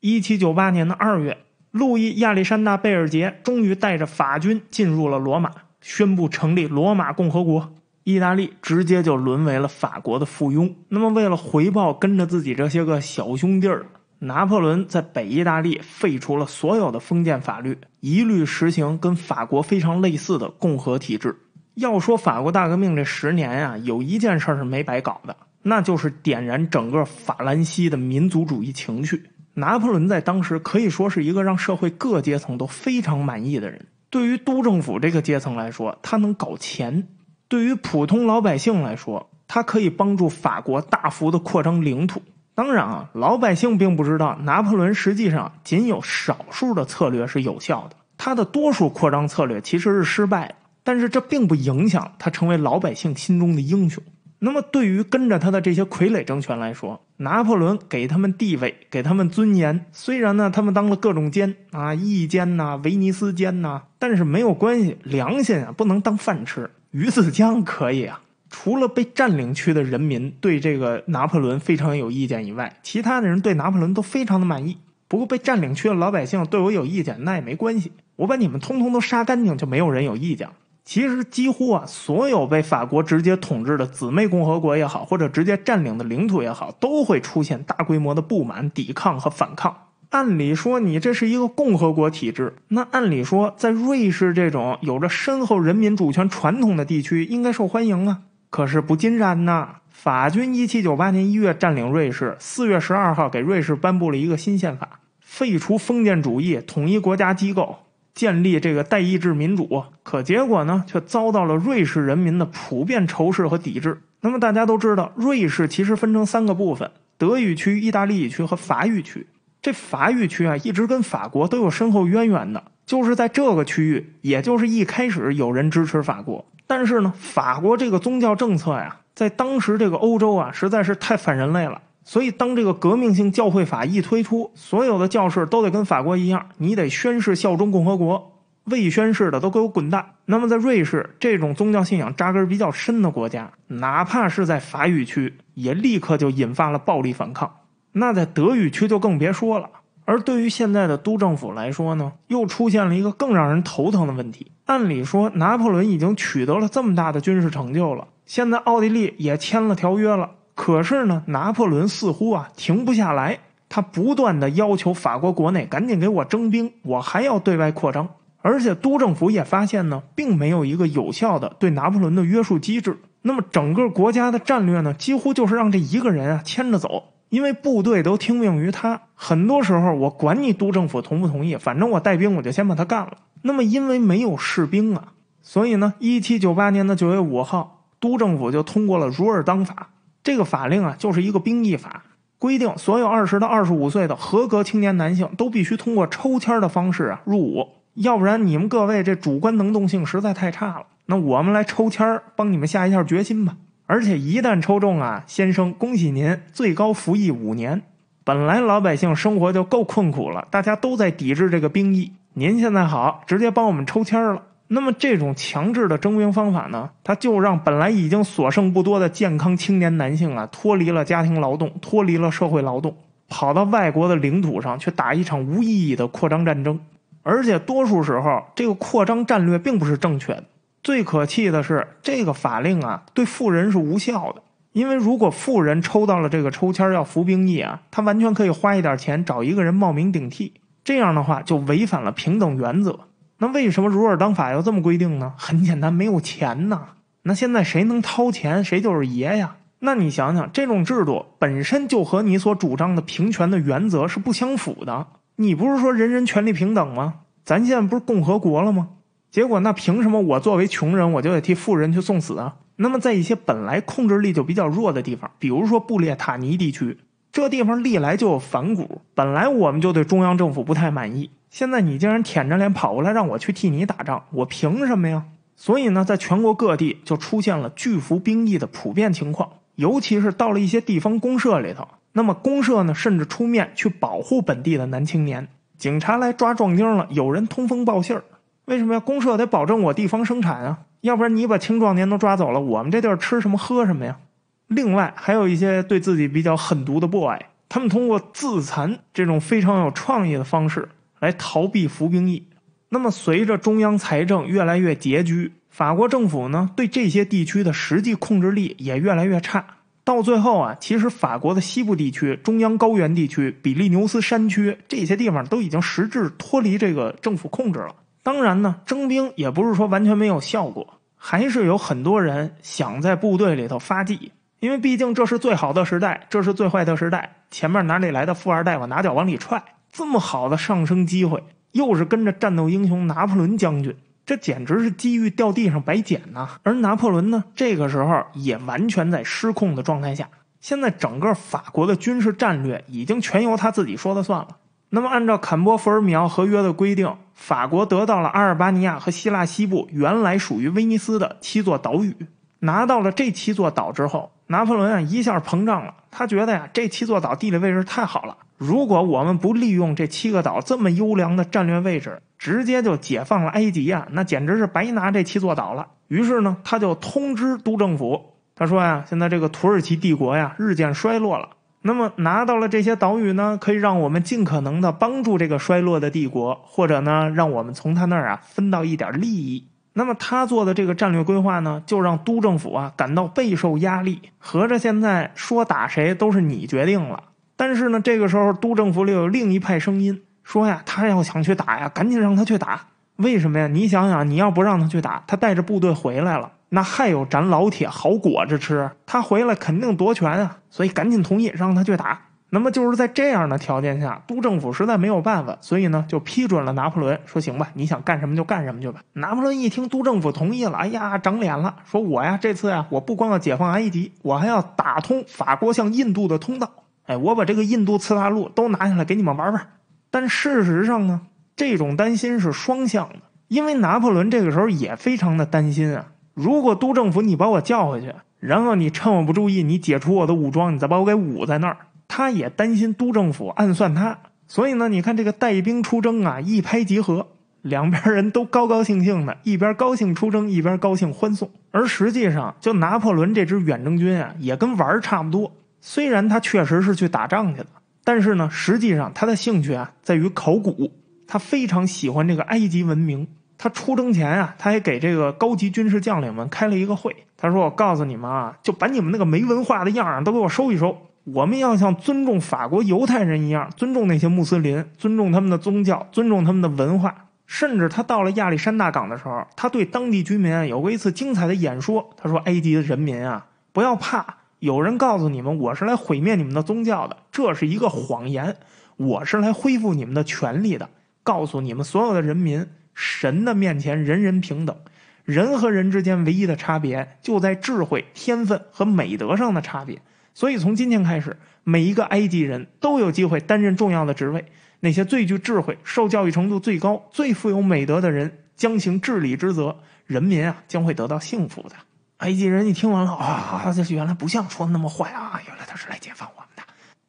[0.00, 1.38] 一七九八年的二月，
[1.70, 7.72] 路易亚历山大贝尔杰终于带着法军进入了罗马，宣布成立罗马共和国。
[8.08, 10.74] 意大利直接就沦为了法国的附庸。
[10.88, 13.84] 那么，为了回报跟着自己这些个小兄弟儿，
[14.20, 21.36] 拿破仑在北意大利废除了所有的封建法律，一律实行跟法国非常类似的共和体制。
[21.74, 29.22] 要说法国大革命这十年啊，有一件事是没白搞的，那就是点燃整个法兰西的民族主义情绪。
[29.52, 33.84] 拿破仑在当时可以说是一个让社会各阶层都非常满意的人。
[34.08, 37.02] 对于督政府这个阶层来说，他能搞钱；
[37.48, 42.20] 对于普通老百姓来说，他可以帮助法国大幅的扩张领土。
[42.54, 50.54] 当然啊，老百姓并不知道，拿破仑实际上仅有少数的策略是有效的，他的多数扩张策略其实是失败的。
[50.82, 54.02] 但是这并不影响他成为老百姓心中的英雄。
[54.40, 59.86] 那么，对于跟着他的这些傀儡政权来说，拿破仑给他们地位，给他们尊严。
[59.92, 66.70] 虽然呢，他们当了各种监啊，义监呐，威尼斯监呐，但是没有关系，良心啊不能当饭吃。
[66.90, 68.20] 鱼子酱可以啊。
[68.50, 74.78] 除了被占领区的人民对这个拿破仑非常有意见以外，其他的人对拿破仑都非常的满意。
[75.06, 80.48] 不过被占领区的老百姓对我有意见，那也没关系，我把你们通通都杀干净，就没有人有意见。
[80.82, 89.87] 其实几乎啊，所有被法国直接统治的姊妹共和国也好，或者直接占领的领土也好，都会出现大规模的不满、抵抗和反抗。
[90.10, 98.20] 按理说，你这是一个共和国体制，那按理说，在瑞士这种有着深厚人民主权传统的地区，应该受欢迎啊。
[98.48, 99.76] 可是不尽然呐！
[99.90, 107.80] 法军一七九八年一月占领瑞士，四月十二号给瑞士颁布了一个新宪法，废除封建主义，统一国家机构，
[108.14, 109.84] 建立这个代议制民主。
[110.02, 114.00] 可结果呢，却遭到了瑞士人民的普遍仇视和抵制。
[114.22, 119.26] 那么大家都知道，瑞士其实分成三个部分：德语区、意大利语区和法语区。
[119.60, 122.62] 这法语区啊，一直跟法国都有深厚渊源的。
[122.86, 126.46] 就是在这个区域，也就是一开始有人支持法国。
[126.66, 131.82] 但是呢，法国这个宗教政策呀，在当时这个欧洲啊，实在是太反人类了。
[132.04, 140.14] 所以，当这个革命性教会法一推出，所有的教士都得跟法国一样，你得宣誓效忠共和国，未宣誓的都给我滚蛋。
[140.24, 147.52] 那么，在瑞士这种宗教信仰扎根比较深的国家，哪怕是在法语区，也立刻就引发了暴力反抗。
[147.98, 149.68] 那在德语区就更别说了。
[150.04, 154.52] 而对于现在的督政府来说呢，又出现了一个更让人头疼的问题。
[154.64, 160.30] 按理说，拿破仑已经取得了这么大的军事成就了，现在奥地利也签了条约了。
[160.54, 168.08] 可是呢，拿破仑似乎啊停不下来，他不断的要求法国国内赶紧给我征兵，我还要对外扩张。
[168.40, 172.98] 而且督政府也发现呢，并没有一个有效的对拿破仑的约束机制。
[173.22, 177.04] 那么整个国家的战略呢，几乎就是让这一个人啊牵着走。
[177.28, 183.18] 因为部队都听命于他，很多时候我管你督政府同不同意，反正我带兵我就先把他干了。
[183.42, 185.12] 那么因为没有士兵啊，
[185.42, 189.74] 所以呢，一七九八年的九月五号，督政府就通过了《如尔当法》
[190.22, 192.02] 这个法令啊，就是一个兵役法，
[192.38, 200.86] 规定所有二十到二十五岁的合格青年男性都必须通过抽签的方式啊入伍，要不然你们各位这主观能动性实在太差了。
[201.06, 203.56] 那我们来抽签帮你们下一下决心吧。
[203.88, 207.80] 而且一旦抽中啊，先生，恭喜您，最高服役五年。
[208.22, 212.12] 本来老百姓生活就够困苦了，大家都在抵制这个兵役。
[212.34, 214.42] 您现在好，直接帮我们抽签了。
[214.66, 222.94] 那么这种强制的征兵方法呢，它就让本来已经所剩不多的健康青年男性啊，脱离了家庭劳动，脱离了社会劳动，
[223.30, 226.78] 跑到外国的领土上去打一场无意义的扩张战争。
[227.22, 230.44] 而且多数时候，这个扩张战略并不是正确的。
[230.82, 234.42] 最可气的是，这个法令啊，对富人是无效的。
[234.72, 240.52] 因为如果富人抽到了这个抽签要服兵役啊，他完全可以花一点钱找一个人冒名顶替，
[240.84, 243.00] 这样的话就违反了平等原则。
[243.38, 245.34] 那为什么如尔当法要这么规定呢？
[245.36, 246.90] 很简单，没有钱呐。
[247.22, 249.56] 那现在谁能掏钱，谁就是爷呀。
[249.80, 255.08] 那你想想，这种制度本身就和你所主张的平权的原则是不相符的。
[255.36, 257.14] 你不是说人人权利平等吗？
[257.44, 258.88] 咱现在不是共和国了吗？
[259.30, 262.56] 结果，那凭什么我作为穷人，我就得替富人去送死啊？
[262.76, 266.96] 那么，在一些本来控制力就比较弱的地方，比如说布列塔尼地区，
[267.30, 271.30] 这地方历来就有反骨，本来我们就对中央政府不太满意。
[271.50, 275.24] 现在你竟然舔着脸跑过来让我去替你打仗，我凭什么呀？
[275.56, 285.48] 所以呢，在全国各地就出现了拒服兵役的普遍情况，尤其是到了一些地方公社里头，那么公社呢，甚至出面去保护本地的男青年。
[285.76, 288.22] 警察来抓壮丁了，有人通风报信儿。
[288.68, 289.00] 为什么呀？
[289.00, 294.18] 公社得保证我地方生产啊，要不然你把青壮年都抓走了，我们这地儿吃什么喝什么呀？
[294.66, 297.38] 另外还有一些对自己比较狠毒的 boy，
[297.70, 302.46] 他们通过自残这种非常有创意的方式来逃避服兵役。
[302.90, 309.64] 那么随着中央财政越来越拮据，法国政府呢对这些地区的实际控制力也越来越差。
[310.04, 317.94] 到最后啊，其实法国的西部地区、中央高原地区、比利牛斯山区这些地方都已经实质脱离这个政府控制了。
[318.28, 324.32] 当然呢，征兵也不是说完全没有效果，还是有很多人想在部队里头发迹。
[324.60, 327.36] 因为毕竟这是最好的时代，这是最坏的时代。
[327.50, 329.64] 前面哪里来的富二代，我拿脚往里踹。
[329.90, 336.50] 这么好的上升机会，又是跟着战斗英雄拿破仑将军，这简直是机遇掉地上白捡呐！
[336.64, 340.28] 而拿破仑呢，这个时候也完全在失控的状态下。
[340.60, 344.48] 现在整个法国的军事战略已经全由他自己说了算了。
[344.90, 352.14] 那么，按照坎波福尔米奥合约的规定，法国得到了阿尔巴尼亚和希腊西部原来属于威尼斯的七座岛屿。
[352.60, 355.94] 拿到了这七座岛之后，拿破仑啊一下膨胀了。
[356.10, 358.36] 他觉得呀，这七座岛地理位置太好了。
[358.56, 365.86] 如果我们不利用这七个岛这么优良的战略位置，直接就解放了埃及啊，那简直是白拿这七座岛了。
[366.08, 371.50] 于是呢，他就通知都政府，他说呀，现在这个土耳其帝国呀日渐衰落了。
[371.82, 379.68] 那么拿到了这些岛屿呢，可以让我们尽可能的帮助这个衰落的帝国，或者呢，让我们从他那儿啊分到一点利益。
[379.94, 384.30] 那么他做的这个战略规划呢，就让都政府啊感到备受压力。
[384.38, 387.24] 合着现在说打谁都是你决定了。
[387.56, 392.86] 但是呢，这个时候都政府里有另一派声音说呀，他要想去打呀，赶紧让他去打。
[393.16, 393.66] 为什么呀？
[393.66, 398.90] 你想想，你要不让他去打，他带着部队回来了，那还有咱老铁好果子吃。
[399.06, 402.20] 他回来肯定夺权啊，所以赶紧同意让他去打。
[402.50, 409.00] 那么就是在这样的条件下，都政府实在没有办法，所以呢就批准了拿破仑，说行吧，你想干什么就干什么去吧。
[409.12, 416.70] 拿破仑一听都政府同意了，哎呀，长脸了，说我呀这次呀，我不光要解放埃及，我还要打通法国向印度的通道，
[417.04, 419.66] 哎，我把这个印度次大陆都拿下来给你们玩玩。
[420.10, 421.20] 但事实上呢，
[421.54, 426.06] 这种担心是双向的，因为拿破仑这个时候也非常的担心啊，
[426.38, 431.76] 如果都政府你把我叫回去，然后你趁我不注意，你解除我的武装，你再把我给捂在那儿。
[432.06, 434.16] 他也担心都政府暗算他，
[434.46, 437.26] 所以呢，你看这个带兵出征啊，一拍即合，
[437.62, 441.50] 两边人都高高兴兴的，一边高兴出征，一边高兴欢送。
[441.72, 445.52] 而实际上，就拿破仑这支远征军啊，也跟玩儿差不多。
[445.80, 447.66] 虽然他确实是去打仗去了，
[448.04, 450.92] 但是呢，实际上他的兴趣啊，在于考古。
[451.26, 453.28] 他非常喜欢这个埃及文明。
[453.58, 457.14] 他出征前啊，他还给这个高级军事将领们开了一个会。
[457.36, 460.96] 他说：“我告诉你们啊，就把你们那个没文化的样儿都给我收一收。”
[461.34, 467.26] 我们要像尊重法国犹太人一样尊重那些穆斯林，尊重他们的宗教，尊重他们的文化。
[467.46, 472.10] 甚至他到了亚历山大港的时候，他对当地居民有过一次精彩的演说。
[472.16, 478.56] 他说：“埃及的人民啊，不要怕，有人告诉你们我是来毁灭你们的宗教的，这是一个谎言。
[478.96, 480.88] 我是来恢复你们的权利的，
[481.22, 482.66] 告诉你们所有的人民，
[483.00, 484.76] 神的面前人人平等，
[485.24, 490.02] 人和人之间唯一的差别就在智慧、天分和美德上的差别。”
[490.34, 494.44] 所以，从今天开始，每一个埃及人都有机会担任重要的职位。
[494.80, 501.76] 那些最具智慧、受教育程度最高、最富有美德的人将行治理之责，人民啊将会得到幸福的。
[502.18, 506.47] 埃及人一听完了啊，这原来不像说的那么坏啊，原来他是来解放我。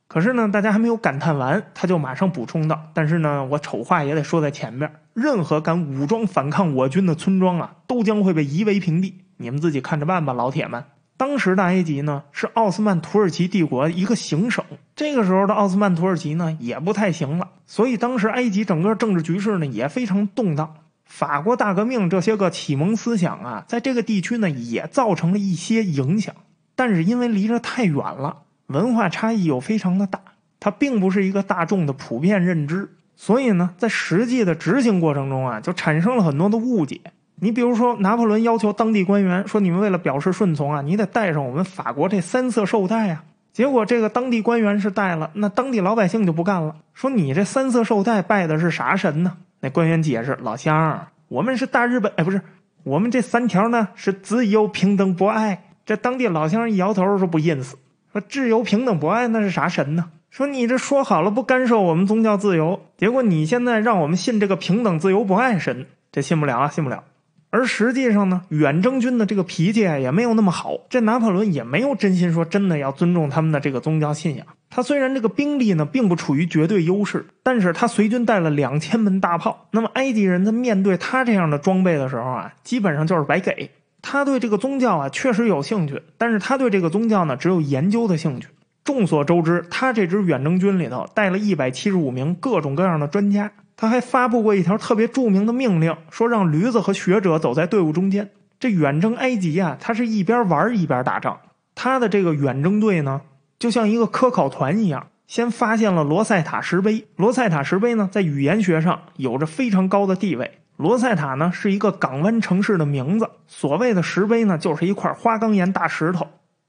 [0.09, 9.19] 可是呢，大家还没有感叹完，他就马上补充道：“但是呢，我丑话也得说在前面，任何敢武装反抗我军的村庄啊，都将会被夷为平地。
[9.37, 10.83] 你们自己看着办吧，老铁们。”
[11.15, 14.65] 当时的埃及呢，是奥斯曼土耳其帝国一个行省。
[14.95, 17.49] 这个时候的奥斯曼土耳其呢，也不太行了。
[17.67, 20.73] 所以当时埃及整个政治局势呢，也非常动荡。
[21.05, 26.33] 法国大革命这些个启蒙思想啊，在这个地区呢，也造成了一些影响。
[26.75, 30.19] 但是因为离着太远了，文化差异又非常的大，
[30.59, 32.89] 它并不是一个大众的普遍认知。
[33.15, 37.01] 所以呢，在实际的执行过程中啊，就产生了很多的误解。
[37.41, 52.41] 你比如说，拿破仑要求当地官员说：“你们为了表示顺从啊，你得带上我们法国这三色绶带啊。”结果这个当地官员是带了，那当地老百姓就不干了，说：“你这三色绶带拜的是啥神呢？”那官员解释：“老乡，我们是大日本，哎，不是，
[52.83, 57.75] 我们这三条呢是自由、平等、博爱。”这当地老乡一摇头说：“不认识。”
[58.11, 67.03] 说：“自由、平等、博爱那是啥神呢？”说：“你这说好了不干涉我们宗教自由，结果你现在让我们信这个平等、自由、博爱神，这信不了啊，信不了。”
[67.51, 70.77] 而实际上呢，远征军的这个脾气也没有那么好。
[70.87, 74.45] 这拿破仑也没有真心说真的要尊重他们的这个宗教信仰。
[74.69, 79.65] 他虽然这个兵力呢并不处于绝对优势，但是他随军带了两千门大炮。
[79.71, 83.71] 那么埃及人在面对他这样的装备的时候啊，基本上就是白给。
[84.01, 88.47] 他对这个宗教啊确实有兴趣，但是他对这个宗教呢只有研究的兴趣。
[88.83, 93.51] 众所周知，他这支远征军里头带了一百七十五名各种各样的专家。
[93.75, 98.31] 他还发布过一条特别著名的命令，说让驴子和学者走在队伍中间。
[98.59, 101.39] 这远征埃及啊，他是一边玩一边打仗。
[101.75, 103.21] 他的这个远征队呢，
[103.57, 107.05] 就像一个科考团一样，先发现了罗塞塔石碑。
[107.15, 110.58] 罗塞塔石碑呢，在语言学上有着非常高的地位。
[110.79, 113.29] 罗塞塔呢，是一个港湾城市的名字。
[113.47, 116.25] 所谓的石碑呢，就是一块花岗岩大石头。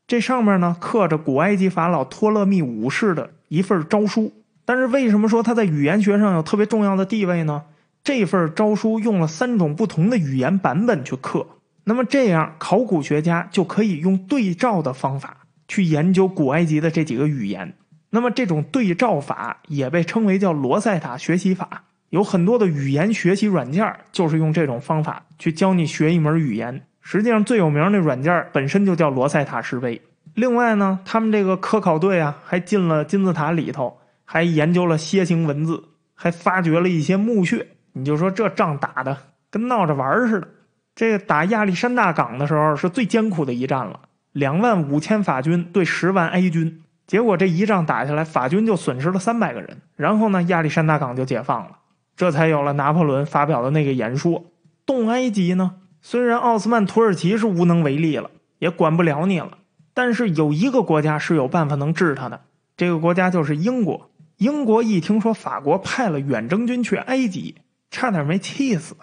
[0.09, 4.33] 这上面呢刻着古埃及法老托勒密五世的一份诏书。
[4.65, 7.63] 但是为什么说它在语言学上有特别重要的地位呢？
[8.03, 11.47] 这份诏书用了三种不同的语言版本去刻，
[11.85, 15.37] 那么这样考古学家就可以用对照的方法
[15.69, 17.75] 去研究古埃及的这几个语言。
[18.11, 26.87] 那么这种对照法也被称为叫罗塞塔学习法，有很多的语言学习软件就是用这种方法去教你学一门语言。
[27.01, 30.01] 实际上最有名的软件本身就叫罗塞塔石碑。
[30.35, 33.97] 另外呢，他们这个科考队啊还进了金字塔里头。
[34.33, 35.83] 还研究了楔形文字，
[36.15, 37.67] 还发掘了一些墓穴。
[37.95, 39.17] 你就说这仗打的
[39.51, 40.47] 跟闹着玩似的。
[40.95, 43.99] 这个打亚历山大港的时候是最艰苦的一战了，
[44.31, 49.79] 两万五千法军对十万 A 军，结果这一仗打下来，法军就损失了三百个人。
[49.97, 51.79] 然后呢，亚历山大港就解放了，
[52.21, 54.45] 这才有了拿破仑发表的那个演说。
[54.85, 59.57] 东埃及呢，虽然奥斯曼土耳其是无能为力了，也管不了你了，
[59.95, 62.43] 但是有一个国家是有办法能治他的，
[62.77, 64.11] 这个国家就是英国。
[64.37, 67.55] 英国一听说法国派了远征军去埃及，
[67.91, 68.95] 差点没气死。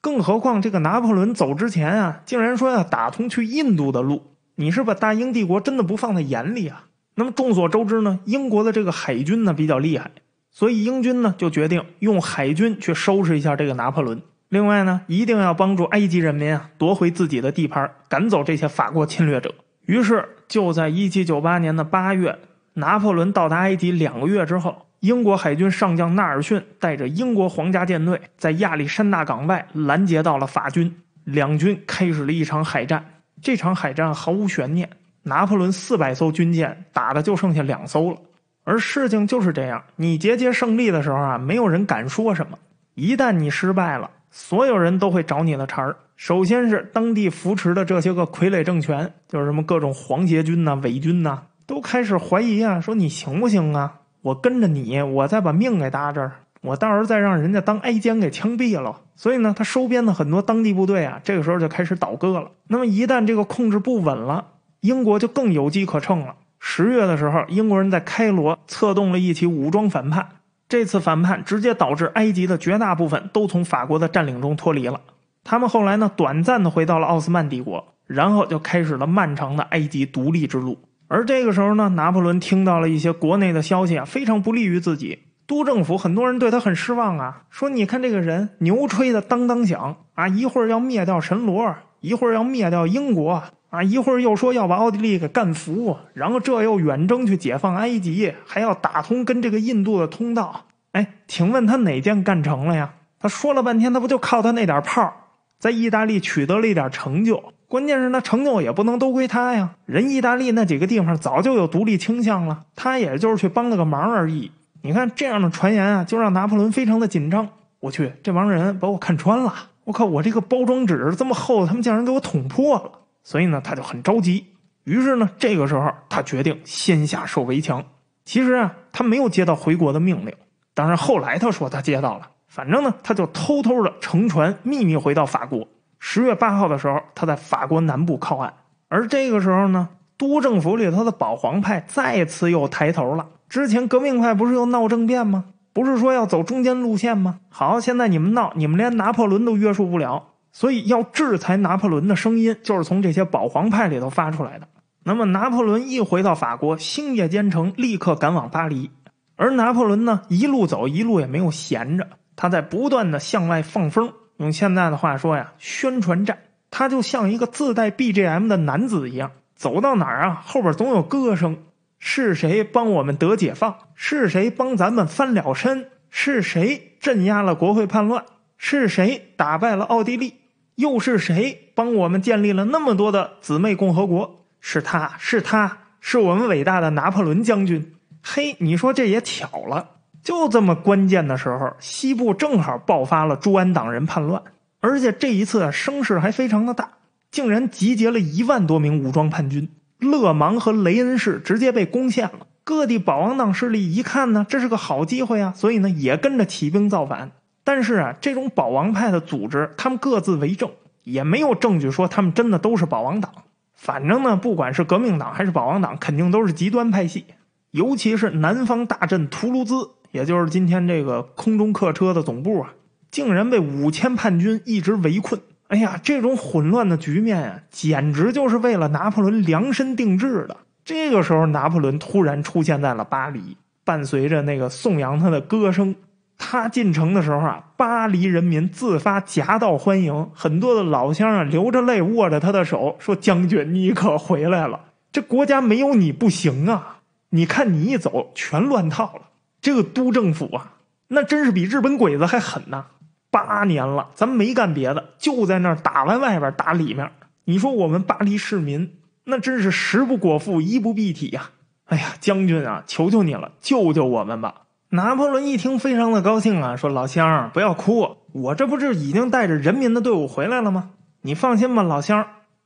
[0.00, 4.32] 更何况这个拿破仑走之前啊，竟然说要打通去印度的路。
[4.56, 6.86] 你是把大英帝国真的不放在眼里啊？
[7.14, 10.10] 那么众所周知呢，英国的这个海军呢比较厉害，
[10.54, 14.22] 所以英军呢就决定用海军去收拾一下这个拿破仑。
[14.48, 19.52] 另外呢，一定要帮助埃及人民啊夺回自己的地盘，赶走这些法国侵略者。
[19.84, 22.38] 于是就在一七九八年的八月。
[22.76, 30.92] 拿破仑到达埃及两个月之后，英国海军上将纳尔逊带着英国皇家舰队在亚历山大港外拦截到了法军，
[31.22, 33.20] 两军开始了一场海战。
[33.40, 34.90] 这场海战毫无悬念，
[35.22, 38.16] 拿破仑四百艘军舰打的就剩下两艘了。
[38.64, 42.56] 而事情就是这样，你节节胜利的时候啊，没有人敢说什么；
[42.94, 45.96] 一旦你失败了，所有人都会找你的茬儿。
[46.16, 51.42] 首先是当地扶持的这些个傀儡政权，就是什么各种皇协军呐、伪军呐。
[51.66, 54.00] 都开始怀疑啊，说你行不行啊？
[54.22, 59.00] 我跟着你，我再把命给搭这儿，我到时候再让人家当挨奸给枪毙了。
[59.16, 62.50] 所以呢，他收编的很多当地部队啊，这个时候就开始倒戈了。
[62.68, 64.46] 那么一旦这个控制不稳了，
[64.80, 66.34] 英国就更有机可乘了。
[66.66, 70.26] 十月的时候，英国人在开罗策动了一起武装反叛，
[70.66, 74.98] 这次反叛直接导致埃及的绝大部分都从法国的占领中脱离了。
[75.44, 80.78] 他们后来呢，短暂的回到了奥斯曼帝国，然后就开始了漫长的埃及独立之路。
[81.06, 85.18] 而这个时候呢，拿破仑听到了一些国内的消息啊，非常不利于自己。
[85.46, 93.42] 督政府很多人对他很失望啊，说你看这个人牛吹的当当响啊，一会儿要灭掉神罗，一会儿要灭掉英国
[93.74, 100.66] 啊，一会儿又说要把奥地利给干服，然后这又远征去解放埃及，还要打通跟这个印度的通道。
[100.92, 102.94] 哎，请问他哪件干成了呀？
[103.18, 105.12] 他说了半天，他不就靠他那点炮，
[105.58, 107.42] 在意大利取得了一点成就？
[107.66, 114.52] 关键是那成就也不能都归他呀，人意大利那几个地方早就有独立倾向了，他也就是去帮了个忙而已。
[114.82, 117.48] 你看这样的传言啊，就让拿破仑非常的紧张。
[117.80, 119.52] 我去，这帮人把我看穿了！
[119.84, 122.92] 我靠，我这个包装纸这么厚，他们竟然给我捅破了！
[123.24, 124.46] 所以呢，他就很着急。
[124.84, 127.84] 于是呢，这个时候他决定先下手为强。
[128.24, 130.32] 其实啊，他没有接到回国的命令，
[130.74, 132.30] 当然后来他说他接到了。
[132.46, 135.66] 反正呢，他就偷偷的乘船秘密回到法国。
[135.98, 138.52] 十月八号的时候，他在法国南部靠岸，
[138.88, 143.26] 而这个时候呢，督政府里头的保皇派再次又抬头了。
[143.48, 145.46] 之前革命派不是又闹政变吗？
[145.72, 147.40] 不是说要走中间路线吗？
[147.48, 154.68] 好，现在你们闹，你们连拿破仑都约束不了，所以要制裁拿破仑的声音就是从这些保皇派里头发出来的。
[155.02, 158.90] 那么拿破仑一回到法国，星夜兼程，立刻赶往巴黎。
[159.36, 164.12] 而拿破仑呢，一路走一路也没有闲着，他在不断的向外放风。
[164.36, 166.38] 用现在的话说呀，宣传战，
[166.70, 171.58] 他就像一个自带 BGM 的男子一样，走到哪儿啊，后边总有歌声。
[171.98, 173.76] 是谁帮我们得解放？
[173.94, 175.88] 是谁帮咱们翻了身？
[176.10, 178.24] 是谁镇压了国会叛乱？
[178.56, 180.34] 是谁打败了奥地利？
[180.76, 184.44] 又是谁帮我们建立了那么多的姊妹共和国？
[184.60, 187.94] 是他是他是我们伟大的拿破仑将军。
[188.22, 189.90] 嘿，你说这也巧了。
[190.22, 194.42] 就这么关键的时候，西部正好爆发了朱安党人叛乱，
[194.80, 196.92] 而且这一次声势还非常的大，
[197.30, 199.68] 竟然集结了一万多名武装叛军，
[199.98, 202.46] 勒芒和雷恩市直接被攻陷了。
[202.64, 207.32] 各地保王党势力一看呢，这是个好机会啊，所以呢也跟着起兵造反。
[207.64, 210.70] 但是啊，这种保王派的组织，他们各自为政，
[211.02, 213.32] 也没有证据说他们真的都是保王党。
[213.74, 217.24] 反正呢，不管是革命党还是保王党，肯定都是极端派系，
[217.70, 219.74] 尤其是南方大镇图卢兹。
[220.12, 222.74] 也就是今天这个空中客车的总部啊，
[223.10, 225.40] 竟然被五千叛军一直围困。
[225.66, 230.58] 哎呀，这种混乱的局面啊，简直就是为了拿破仑量身定制的。
[230.84, 235.96] 这个时候，拿破仑突然出现在了巴黎，伴随着那个颂扬他的歌声。
[236.36, 244.80] 他进城的时候啊，巴黎人民自发夹道欢迎，很多的老乡啊流着泪握着他的手，说：“将军，你可回来了！
[245.12, 246.98] 这国家没有你不行啊！
[247.30, 249.22] 你看你一走，全乱套了。
[249.60, 250.72] 这个都政府啊，
[251.08, 252.86] 那真是比日本鬼子还狠呐！
[253.30, 257.10] 八年了，咱没干别的，就在那儿打完外边打里面。
[257.44, 261.50] 你说我们巴黎市民，那真是食不果腹，衣不蔽体呀！
[261.86, 264.62] 哎呀，将军啊，求求你了，救救我们吧！”
[264.94, 270.90] 拿破仑一听，非常的高兴啊，说：“老乡，不要哭，我这不是已经带着人民的队伍回来了吗？
[271.22, 272.24] 你放心吧，老乡，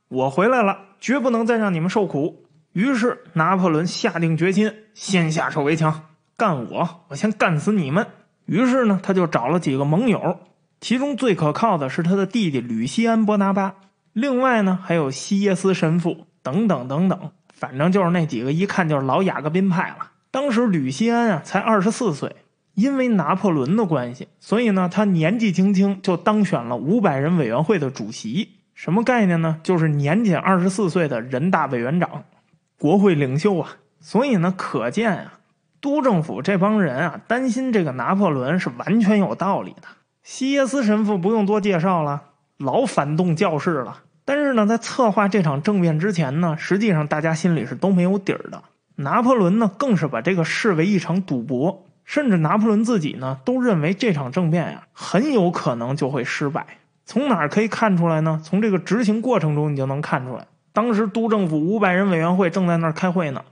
[0.09, 6.03] 我回来了，绝不能再让你们受苦。”于是，拿破仑下定决心，先下手为强，
[6.37, 8.05] 干我，我先干死你们。
[8.45, 10.41] 于是呢，他就找了几个盟友，
[10.79, 13.73] 其中最可靠的是他的弟弟吕西安·伯拿巴，
[14.13, 20.11] 另外呢，还有西耶斯神父等等等等，反正就是那几个，一看就是老雅各宾派了。
[20.31, 22.35] 当时吕西安啊才二十四岁，
[22.75, 28.49] 因为拿破仑的关系，所以呢他年纪轻轻就当选了五百人委员会的主席。
[28.73, 29.59] 什么概念呢？
[29.61, 32.23] 就是年仅二十四岁的人大委员长、
[32.77, 33.77] 国会领袖啊。
[33.99, 35.39] 所以呢，可见啊，
[35.81, 39.89] 都政府这帮人啊担心这个拿破仑是完全有道理的。
[40.23, 42.21] 西耶斯神父不用多介绍了，
[42.57, 44.03] 老反动教士了。
[44.23, 48.63] 但是呢，在策划这场政变之前呢，实际上大家心里是都没有底儿的。
[49.01, 56.65] 拿破仑呢，更是把这个视为一场赌博，甚至拿破仑自己呢，都认为这场政变呀，很有可能就会失败。
[57.05, 58.41] 从哪儿可以看出来呢？
[58.43, 60.47] 从这个执行过程中，你就能看出来。
[60.73, 63.43] 当时都政府五百人委员会正在那儿开会呢，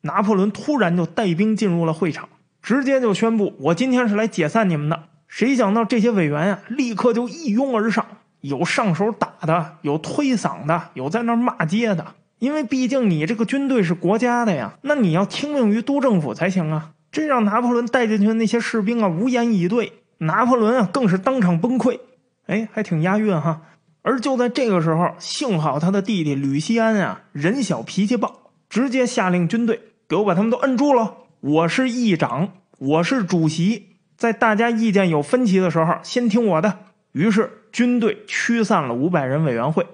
[0.00, 2.28] 拿破仑突然就带兵进入了会场，
[2.60, 8.04] 直接就宣布：“我今天是来解散你们的。”谁想到这些委员呀，立刻就一拥而上，
[8.40, 12.04] 有上手打的，有推搡的，有在那儿骂街的。
[12.38, 16.90] 因为毕竟你这个军队是国家的呀，那你要听命于督政府才行啊！
[17.10, 21.98] 这让拿破仑带进去的那些士兵啊无言以对，拿破仑啊更是当场崩溃。
[22.46, 23.62] 哎，还挺押韵哈。
[24.02, 31.14] 而就在这个时候，幸好他的弟弟吕西安啊人小脾气暴，直接下令军队给我把他们都摁住了。
[31.40, 36.80] 我是议长，我是主席，在大家意见有分歧的时候，先听我的。
[37.12, 39.86] 于是军队驱散了五百人委员会。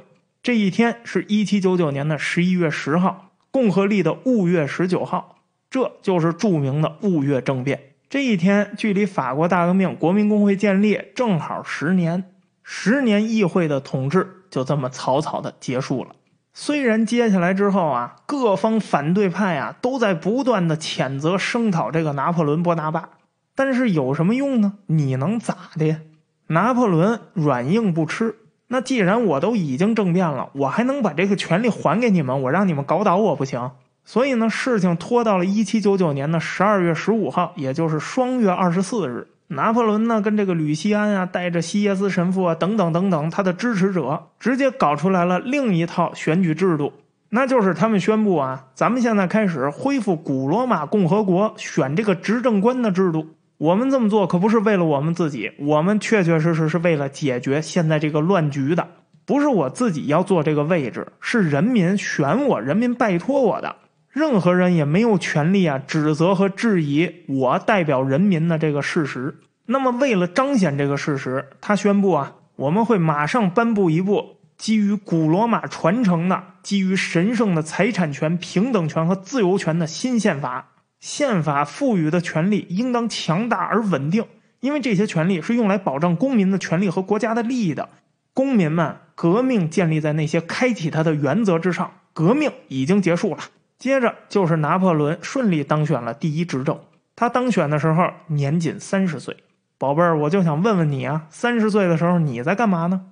[0.42, 5.36] 这一天是一七九九年的十一月十号，共和历的戊月十九号，
[5.70, 7.94] 这就是著名的戊月政变。
[8.10, 12.24] 这一天距离法国大革命、国民公会建立正好十年，
[12.64, 16.16] 十年议会的统治就这么草草的结束了。
[16.52, 23.10] 虽然接下来之后啊，各方反对派啊都在不断的谴责声讨这个拿破仑·波拿巴，
[23.54, 24.72] 但是有什么用呢？
[24.86, 26.00] 你能咋的？
[26.48, 28.34] 拿破仑软硬不吃。
[28.72, 32.40] 那既然我都已经政变了，我还能把这个权利还给你们？
[32.40, 33.70] 我让你们搞倒我不行。
[34.02, 46.94] 所以呢，事情拖到了一七九九年的十二月十五号，也就是双月二十四日，拿破仑呢跟这个吕西安啊，带着西耶斯神父啊等等等等他的支持者，直接搞出来了另一套选举制度，
[47.28, 53.26] 那就是他们宣布啊，咱们现在开始恢复古罗马共和国选这个执政官的制度。
[53.62, 58.88] 我们这么做可不是为了我们自己，我们确确实实是为了解决现在这个乱局的。
[59.24, 63.76] 不是我自己要坐这个位置，是人民选我，人民拜托我的。
[64.10, 69.38] 任何人也没有权利啊指责和质疑我代表人民的这个事实。
[69.66, 80.71] 那么，为了彰显这个事实，他宣布啊，我们会马上颁布一部基于古罗马传承的、基于神圣的财产权、平等权和自由权的新宪法。
[81.02, 84.24] 宪法赋予的权利应当强大而稳定，
[84.60, 87.88] 因为这些权利是用来保障公民的权利和国家的利益的。
[88.32, 91.90] 公民们，革命建立在那些开启它的原则之上。
[92.12, 93.38] 革命已经结束了，
[93.76, 96.78] 接着就是拿破仑顺利当选了第一执政。
[97.16, 99.36] 他当选的时候年仅三十岁。
[99.78, 103.06] 宝贝儿，我就想问问你啊，三十岁的时候你在干嘛呢？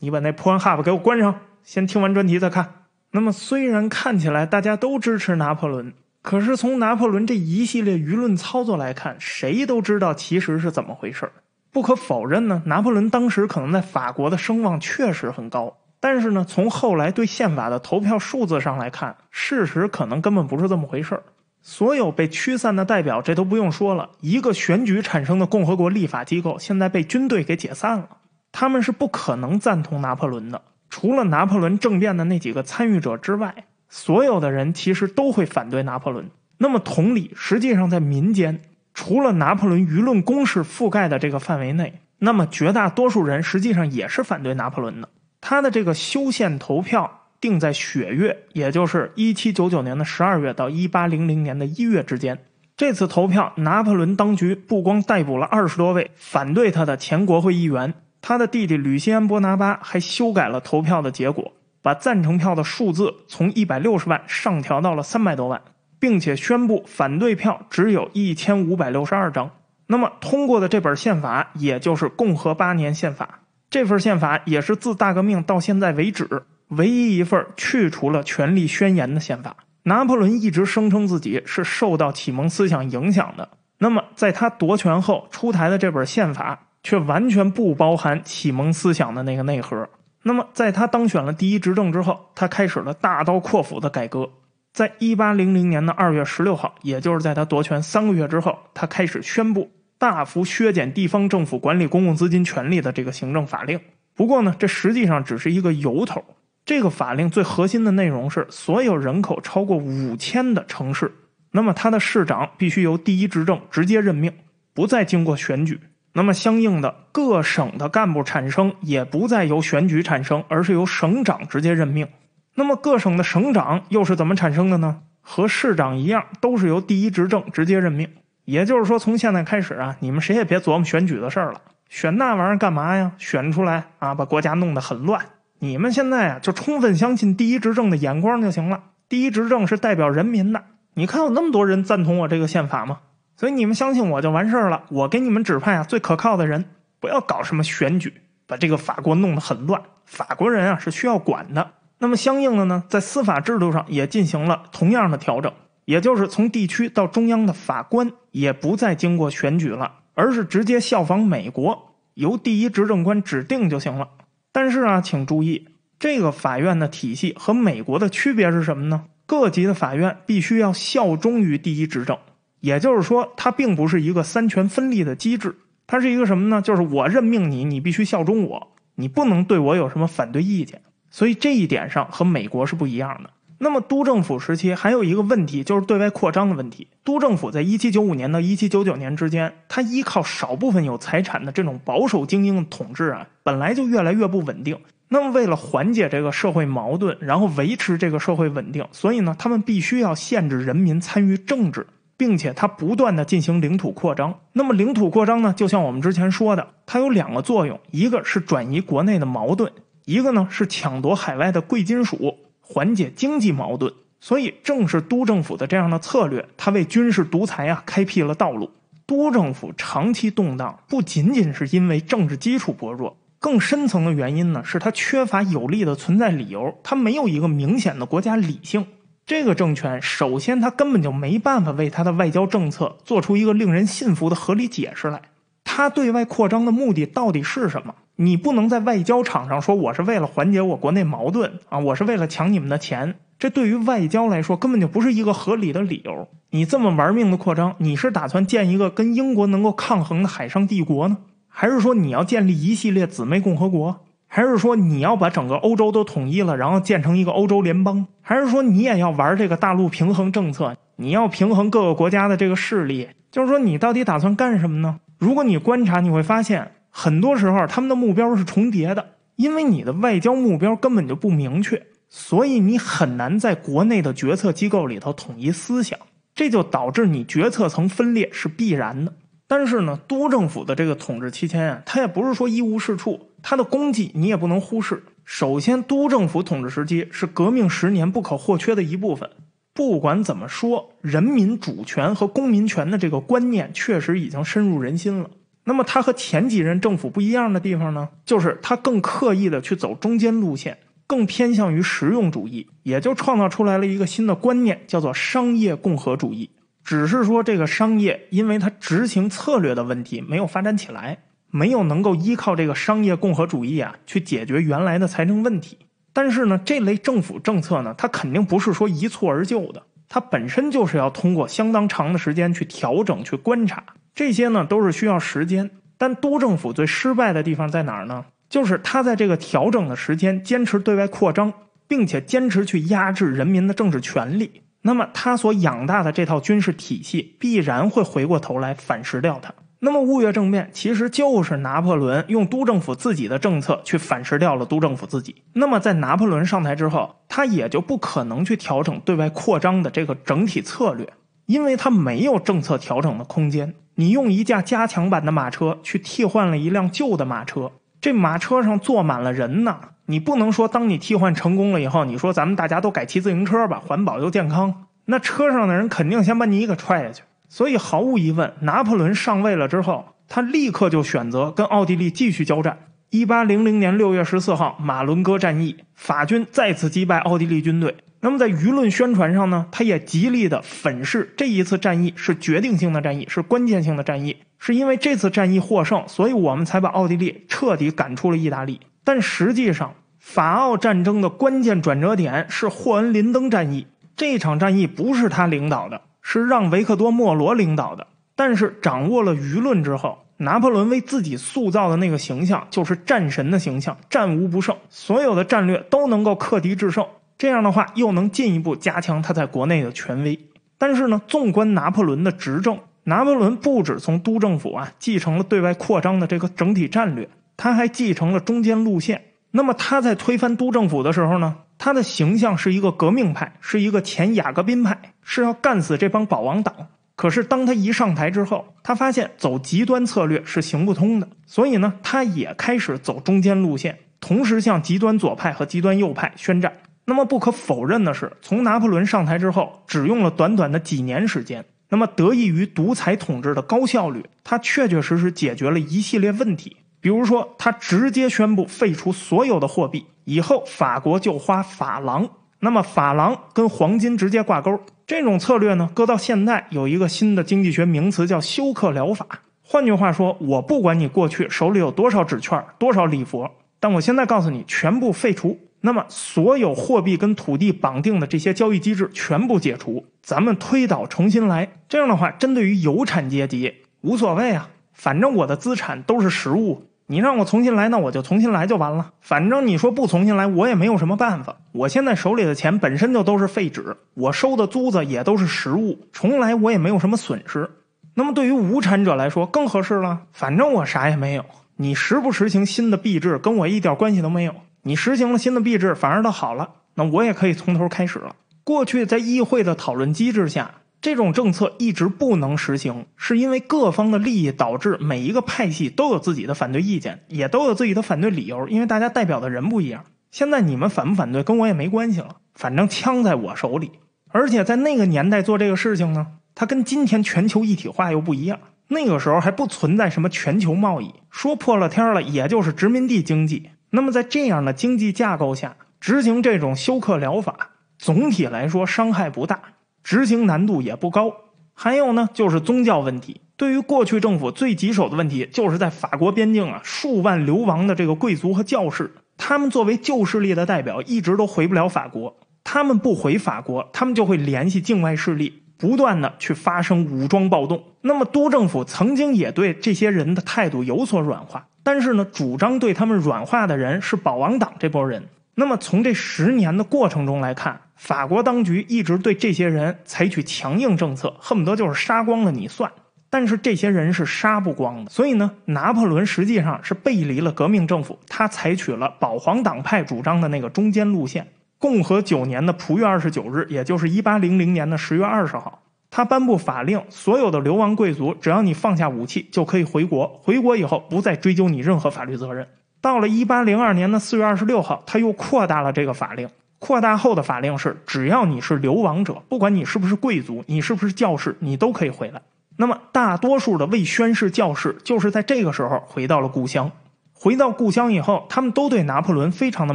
[0.00, 2.86] 你把那破案哈巴给我关上，先听完专题再看。
[3.12, 5.94] 那么，虽然看起来大家都支持拿破仑。
[6.22, 11.30] 可是从拿破仑这一系列舆论操作来看，谁都知道其实是怎么回事
[11.70, 15.76] 不可否认呢，拿破仑当时可能在法国的声望确实很高。
[16.00, 21.20] 但是呢，从后来对宪法的投票数字上来看，事实可能根本不是这么回事
[21.60, 24.10] 所有被驱散的代表，这都不用说了。
[24.20, 28.08] 一个选举产生的共和国立法机构，现在被军队给解散了。
[28.52, 30.62] 他们是不可能赞同拿破仑的。
[30.88, 33.66] 除了拿破仑政变的那几个参与者之外。
[33.88, 36.30] 所有的人其实都会反对拿破仑。
[36.58, 38.60] 那么，同理，实际上在民间，
[38.92, 45.08] 除了拿破仑舆论攻势覆盖的这个范围内，那么绝大多数人实际上也是反对拿破仑的。
[45.40, 52.38] 他的这个修宪投票定在血月，也就是一七九九年的十二月到一八零零年的一月之间。
[52.76, 61.52] 这次投票，拿破仑当局不光逮捕了二十多位反对他的前国会议员，他的弟弟吕西安·伯拿巴还修改了投票的结果，
[61.88, 65.62] 把赞成票的数字从一百六十万上调到了三百多万，
[65.98, 69.52] 并且宣布反对票只有一千五百六十二张。
[69.86, 76.28] 那么通过的这本宪法，也就是共和八年宪法，这份宪法也是自大革命到现在为止
[76.68, 79.56] 唯一一份去除了权力宣言的宪法。
[79.84, 89.88] 拿破仑一直声称自己是受到启蒙思想影响的，那么在他夺权后出台的这本宪法却完全不包含启蒙思想的那个内核。
[90.22, 94.30] 那么在他当选了第一执政之后，他开始了大刀阔斧的改革。
[94.72, 103.80] 在一八零零年的二月十六号，也就是在他夺权三个月之后，他开始宣布大幅削减地方政府管理公共资金权力的这个行政法令。
[104.14, 106.24] 不过呢，这实际上只是一个由头。
[106.64, 111.10] 这个法令最核心的内容是，所有人口超过五千的城市，
[111.52, 114.32] 那么它的市长必须由第一执政直接任命，
[114.74, 115.80] 不再经过选举。
[116.18, 122.08] 那么相应的，各省的干部产生也不再由选举产生，而是由省长直接任命。
[122.56, 125.02] 那么各省的省长又是怎么产生的呢？
[125.20, 128.08] 和市长一样，都是由第一执政直接任命。
[128.44, 133.12] 也就是说，从现在开始啊，你们谁也别琢磨选举的事儿了，选那玩意儿干嘛呀？
[133.16, 135.24] 选出来啊，把国家弄得很乱。
[135.60, 138.80] 你们现在啊，就充分相信第一执政的眼光就行了。
[139.08, 140.64] 第一执政是代表人民的，
[140.94, 142.98] 你看有那么多人赞同我这个宪法吗？
[143.38, 144.82] 所以你们相信我就完事儿了。
[144.88, 146.64] 我给你们指派啊最可靠的人，
[146.98, 148.14] 不要搞什么选举，
[148.48, 149.80] 把这个法国弄得很乱。
[150.04, 151.70] 法国人啊是需要管的。
[152.00, 155.52] 那么相应的呢，在司法制度上也进行了同样的调整，
[155.84, 164.08] 也就是从地区到中央的法官也不再经过选举了，而是直接效仿美国，由第一执政官指定就行了。
[164.50, 165.68] 但是啊，请注意，
[166.00, 169.04] 这个法院的体系和美国的区别是什么呢？
[169.26, 172.18] 各级的法院必须要效忠于第一执政，
[172.60, 175.54] 也就是说，它并不是一个三权分立的机制，
[175.86, 176.60] 它是一个什么呢？
[176.60, 180.80] 就是我任命你，你必须效忠我，你不能对我有什么反对意见。
[181.10, 183.30] 所以这一点上和美国是不一样的。
[183.60, 186.86] 那么都政府时期还有一个问题，就是对外扩张的问题。
[187.02, 194.78] 都政府在一七九五年到一七九九年之间，它依靠少部分有财产的这种保守精英的统治啊，本来就越来越不稳定。
[195.08, 201.86] 那么为了缓解这个社会矛盾，然后维持这个社会稳定，所以呢，他们必须要限制人民参与政治，
[202.18, 204.40] 并且它不断的进行领土扩张。
[204.52, 209.72] 那么领土扩张呢，就像我们之前说的，它有两个作用，一个是转移国内的矛盾，
[210.04, 212.36] 一个呢是抢夺海外的贵金属。
[212.60, 213.90] 缓解经济矛盾，
[214.20, 218.70] 所以正是都政府的这样的策略，它为军事独裁啊开辟了道路。
[219.06, 228.84] 都政府长期动荡，不仅仅是因为政治基础薄弱，更深层的原因呢，是它缺乏有力的存在理由，它没有一个明显的国家理性。
[229.28, 235.20] 这个政权首先，它根本就没办法为它的外交政策做出一个令人信服的合理解释来。
[235.64, 237.94] 它对外扩张的目的到底是什么？
[238.16, 246.26] 你不能在外交场上说我是为了缓解我国内矛盾啊，我是为了抢你们的钱，这对于外交来说根本就不是一个合理的理由。
[246.52, 251.18] 你这么玩命的扩张，你是打算建一个跟英国能够抗衡的海上帝国呢，
[251.48, 260.76] 还是说你要建立一系列姊妹共和国，还是说你要把整个欧洲都统一了，然后建成一个欧洲联邦，还是说你也要玩这个大陆平衡政策？
[260.96, 265.00] 你要平衡各个国家的这个势力，就是说你到底打算干什么呢？
[265.18, 266.72] 如果你观察，你会发现。
[266.90, 275.96] 很多时候，他们的目标是重叠的，因为你的外交目标根本就不明确，所以你很难在国内的决策机构里头统一思想，
[276.34, 279.12] 这就导致你决策层分裂是必然的。
[279.46, 285.02] 但是呢，多政府的这个统治期间啊，它也不是说一无是处，他的功绩你也不能忽视。
[285.24, 289.28] 首先，都政府统治时期是革命十年不可或缺的一部分。
[289.74, 295.30] 不管怎么说，人民主权和公民权的这个观念确实已经深入人心了。
[295.64, 306.50] 那么他和前几任政府不一样的地方呢，就是他更刻意的去走中间路线，更偏向于实用主义，也就创造出来了一个新的观念，叫做商业共和主义。
[306.82, 311.18] 只是说这个商业，因为它执行策略的问题没有发展起来，
[311.50, 315.78] 没有能够依靠这个商业共和主义啊去解决原来的财政问题。
[316.12, 323.84] 但是呢，这类政府政策呢，它肯定不是说一蹴而就的，它本身就是要通过相当长的时间去调整、去观察。
[324.14, 328.24] 这些呢都是需要时间，但都政府最失败的地方在哪儿呢？
[328.48, 331.52] 就是他在这个调整的时间坚持对外扩张，
[331.86, 334.62] 并且坚持去压制人民的政治权利。
[334.82, 339.52] 那么他所养大的这套军事体系必然会回过头来反噬掉它。
[339.80, 345.42] 那么雾月政变其实就是拿破仑用督政府自己的政策去反噬掉了督政府自己。
[345.52, 351.08] 那么在拿破仑上台之后，他也就不可能去调整对外扩张的这个整体策略，
[351.46, 353.74] 因为他没有政策调整的空间。
[353.94, 359.78] 你用一架加强版的马车去替换了一辆旧的马车，这马车上坐满了人呢。
[360.06, 364.86] 你不能说当你替换成功了以后，你说咱们大家都改骑自行车吧，环保又健康。
[365.04, 367.22] 那车上的人肯定先把你给踹下去。
[367.48, 372.78] 所以毫无疑问，拿破仑上位了之后，他立刻就选择跟奥地利继续交战。
[373.10, 377.96] 一八零零年六月十四号，马伦哥战役，法军再次击败奥地利军队。
[378.20, 388.80] 那么在舆论宣传上呢，他也极力的粉饰这一次战役是决定性的战役，是关键性的战役，是因为这次战役获胜，所以我们才把奥地利彻底赶出了意大利。
[389.04, 393.86] 但实际上，法奥战争的关键转折点是霍恩林登战役，
[394.16, 396.02] 这场战役不是他领导的。
[396.30, 398.06] 是让维克多·莫罗领导的，
[398.36, 407.06] 但是掌握了舆论之后，拿破仑为自己塑造的那个形象就是战神的形象，战无不胜，所有的战略都能够克敌制胜。
[407.38, 410.38] 这样的话，又能进一步加强他在国内的权威。
[410.76, 417.26] 但是呢，纵观拿破仑的执政，拿破仑不止从督政府啊继承了对外扩张的这个整体战略，
[417.56, 419.24] 他还继承了中间路线。
[419.52, 421.56] 那么他在推翻督政府的时候呢？
[421.78, 426.74] 他的形象是一个革命派，是一个前雅各宾派，是要干死这帮保王党。
[427.14, 436.78] 可是当他一上台之后，他发现走极端策略是行不通的，所以呢，他也开始走中间路线，同时向极端左派和极端右派宣战。
[437.06, 446.76] 那么不可否认的是，从拿破仑上台之后，只用了短短的几年时间，那么得益于独裁统治的高效率，他确确实实解决了一系列问题。
[447.00, 452.28] 比如说，他直接宣布废除所有的货币，以后法国就花法郎。
[452.60, 454.78] 那么，法郎跟黄金直接挂钩。
[455.06, 459.26] 这种策略呢，搁到现在有一个新的经济学名词叫休克疗法。
[459.62, 463.50] 换句话说，我不管你过去手里有多少纸券、多少礼佛，
[463.80, 465.58] 但我现在告诉你，全部废除。
[465.80, 471.70] 那么，所有货币跟土地绑定的这些交易机制全部解除，咱们推倒重新来。
[471.88, 473.72] 这样的话，针对于有产阶级
[474.02, 474.68] 无所谓啊。
[474.92, 479.12] 反正我的资产都是实物，你让我重新来，那我就重新来就完了。
[479.22, 481.56] 反正你说不重新来，我也没有什么办法。
[481.72, 487.70] 我现在手里的钱本身就都是废纸，我收的租子也都是实物，重来我也没有什么损失。
[488.12, 491.46] 那么对于无产者来说更合适了，反正我啥也没有。
[491.76, 494.54] 你实不实行新的币制，跟我一点关系都没有。
[494.82, 498.36] 你实行了新的币制，反而倒好了，那我也可以从头开始了。
[498.64, 500.72] 过去在议会的讨论机制下。
[501.00, 508.68] 这种政策一直不能实行，是因为各方的利益导致每一个派系都有自己的反对意见，也都有自己的反对理由。
[508.68, 510.04] 因为大家代表的人不一样。
[510.30, 512.36] 现在你们反不反对，跟我也没关系了。
[512.54, 513.92] 反正枪在我手里，
[514.30, 518.58] 而且在那个年代做这个事情呢，它跟今天全球一体化又不一样。
[518.88, 523.70] 那个时候还不存在什么全球贸易，说破了天了，也就是殖民地经济。
[523.90, 529.60] 那么在这样的经济架构下执行这种休克疗法，总体来说伤害不大。
[530.08, 531.30] 执行难度也不高，
[531.74, 533.42] 还有呢，就是宗教问题。
[533.58, 542.38] 对于过去政府最棘手的问题，就是在法国边境啊，数万流亡的这个贵族和教士，他们作为旧势力的代表，一直都回不了法国。
[542.64, 547.82] 他们不回法国，他们就会联系境外势力，不断的去发生武装暴动。
[548.00, 555.28] 那么，督政府曾经也对这些人的态度有所软化，但是呢，主张对他们软化的人是保王党这波人。
[555.60, 557.80] 那么，从这十年的过程中来看。
[557.96, 562.88] 法国当局一直对这些人采取强硬政策，恨不得就是杀光了你算。
[563.28, 571.48] 但是这些人是杀不光的，所以呢，拿破仑实际上是背离了革命政府，他采取了保皇党派主张的那个中间路线。
[571.76, 580.40] 共和九年的普月二十九日，也就是一八零零年的十月二十号，他颁布法令，所有的流亡贵族，只要你放下武器，就可以回国。
[580.44, 582.68] 回国以后，不再追究你任何法律责任。
[583.00, 586.48] 到了一八零二年的四月二十六号，他又扩大了这个法令。
[586.80, 592.40] 扩大后的法令是，只要你是流亡者，不管你是不是贵族，你是不是教士，你都可以回来。
[592.76, 596.90] 那么，大多数的未宣誓教士就是在这个时候回到了故乡。
[597.32, 599.94] 回到故乡以后，他们都对拿破仑非常的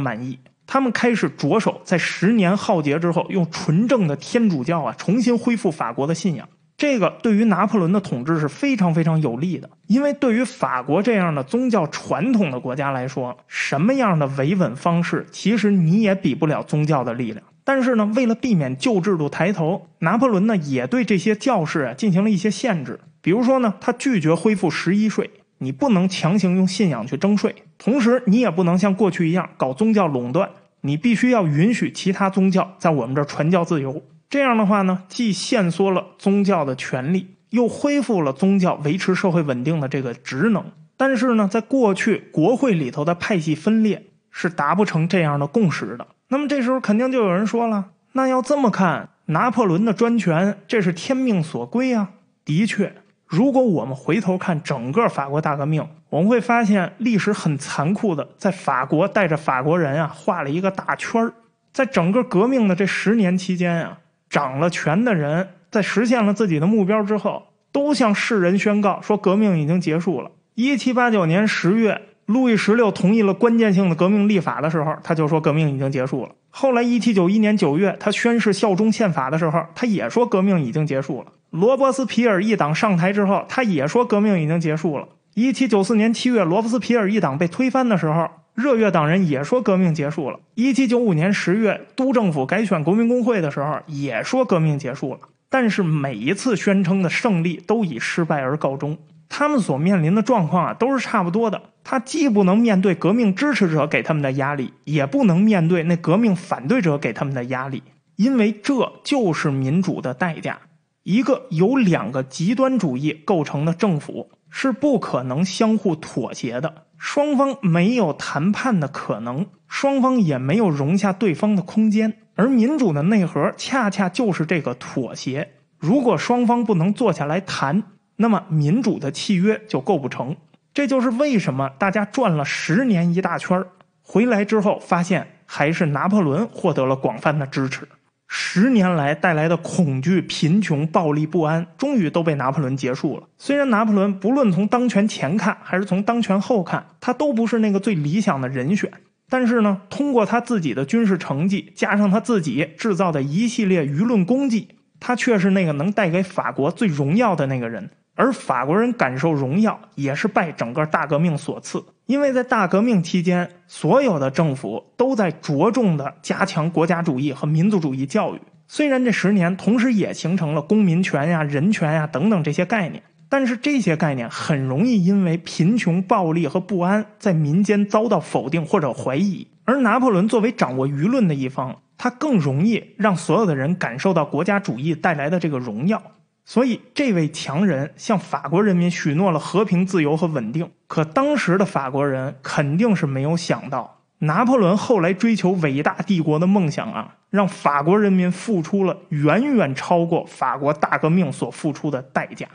[0.00, 6.46] 满意，他们开始着手在十年浩劫之后，用纯正的天主教啊，重新恢复法国的信仰。
[6.84, 17.42] 这个对于拿破仑的统治是非常非常有利的，因为对于法国这样的宗教传统的国家来说，什么样的维稳方式，其实你也比不了宗教的力量。
[17.64, 23.00] 但是呢，为了避免旧制度抬头，拿破仑呢也对这些教士啊进行了一些限制。
[23.22, 30.50] 比如说呢，他拒绝恢复十一税，你不能强行用信仰去征税，同时你也不能像过去一样搞宗教垄断，
[30.82, 34.02] 你必须要允许其他宗教在我们这儿传教自由。
[34.28, 40.64] 这样的话呢，既限缩了宗教的权利，又恢复了宗教维持社会稳定的这个职能。
[40.96, 46.06] 但是呢，在过去国会里头的派系分裂是达不成这样的共识的。
[46.28, 52.10] 那么这时候肯定就有人说了：“那要这么看，拿破仑的专权这是天命所归啊！”
[52.44, 52.94] 的确，
[53.26, 61.34] 如果我们回头看整个法国大革命，我们会发现历史很残酷的，在法国带着法国人啊画了一个大圈儿。
[61.72, 63.98] 在整个革命的这十年期间啊，
[64.34, 70.32] 掌了权的人在实现了自己的目标之后，都向世人宣告说革命已经结束了。
[70.56, 72.02] 一七八九年十月。
[72.26, 76.30] 路易十六同意了关键性的革命立法的时候，他就说革命已经结束了。
[76.48, 81.26] 后来，一七九一年九月，他宣誓效忠宪法的时候，他也说革命已经结束了。
[81.50, 85.06] 罗伯斯皮尔一党上台之后，他也说革命已经结束了。
[85.34, 90.38] 一七九四年七月，罗伯斯皮尔一党被推翻的时候，热月党人也说革命结束了。
[90.54, 95.20] 一七九五年十月，督政府改选国民工会的时候，也说革命结束了。
[95.50, 98.96] 但是每一次宣称的胜利都以失败而告终。
[99.28, 101.60] 他们所面临的状况啊，都是差不多的。
[101.82, 107.82] 他既不能面对革命支持者给他们的压力，也不能面对那革命反对者给他们的压力，
[108.14, 110.60] 因为这就是民主的代价。
[111.02, 122.14] 一个由两个极端主义构成的政府是不可能相互妥协的，双方没有谈判的可能，双方也没有容下对方的空间。
[122.34, 125.50] 而民主的内核恰恰就是这个妥协。
[125.78, 127.82] 如果双方不能坐下来谈，
[128.16, 130.34] 那么民主的契约就构不成，
[130.72, 133.62] 这就是为什么大家转了十年一大圈
[134.00, 137.86] 回来之后发现还是拿破仑获得了广泛的支持。
[138.26, 143.28] 十年来带来的恐惧、贫穷、暴力、不安，终于都被拿破仑结束了。
[143.38, 148.90] 虽然拿破仑不论从当权前看还是从当权后看，他都不是那个最理想的人选，
[149.28, 154.68] 但是呢，通过他自己的军事成绩，加上他自己制造的一系列舆论功绩，
[154.98, 157.90] 他却是那个能带给法国最荣耀的那个人。
[158.14, 161.84] 而法国人感受荣耀，也是拜整个大革命所赐。
[162.06, 168.40] 因为在大革命期间，所有的政府都在着重的加强国家主义和民族主义教育。
[168.68, 179.48] 虽然这十年同时也形成了公民权呀、人权呀等等这些概念，但是这些概念很容易因为贫穷、暴力和不安，在民间遭到否定或者怀疑。
[179.64, 186.02] 而拿破仑作为掌握舆论的一方，他更容易让所有的人感受到国家主义带来的这个荣耀。
[186.44, 190.70] 所以，这位强人向法国人民许诺了和平、自由和稳定。
[190.86, 202.46] 可当时的法国人肯定是没有想到，拿破仑后来追求伟大帝国的梦想啊，让法国人民付出了远远超过法国大革命所付出的代价。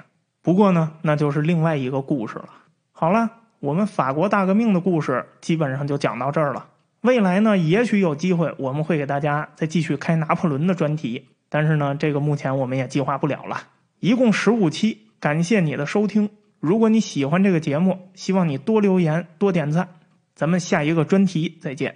[0.44, 2.50] 不过呢，那就是另外一个故事了。
[2.92, 3.30] 好了，
[3.60, 6.68] 我们法国大革命的故事基本上就讲到这儿了。
[7.02, 11.28] 未来呢，也许有机会，我们会给大家再继续开拿破仑的专题。
[11.50, 13.58] 但是呢，这个目前我们也计划不了了。
[14.00, 16.30] 一共十五期，感谢你的收听。
[16.60, 19.90] 如果你喜欢这个节目，希望你多留言、多点赞。
[20.36, 21.96] 咱们下一个专题再见。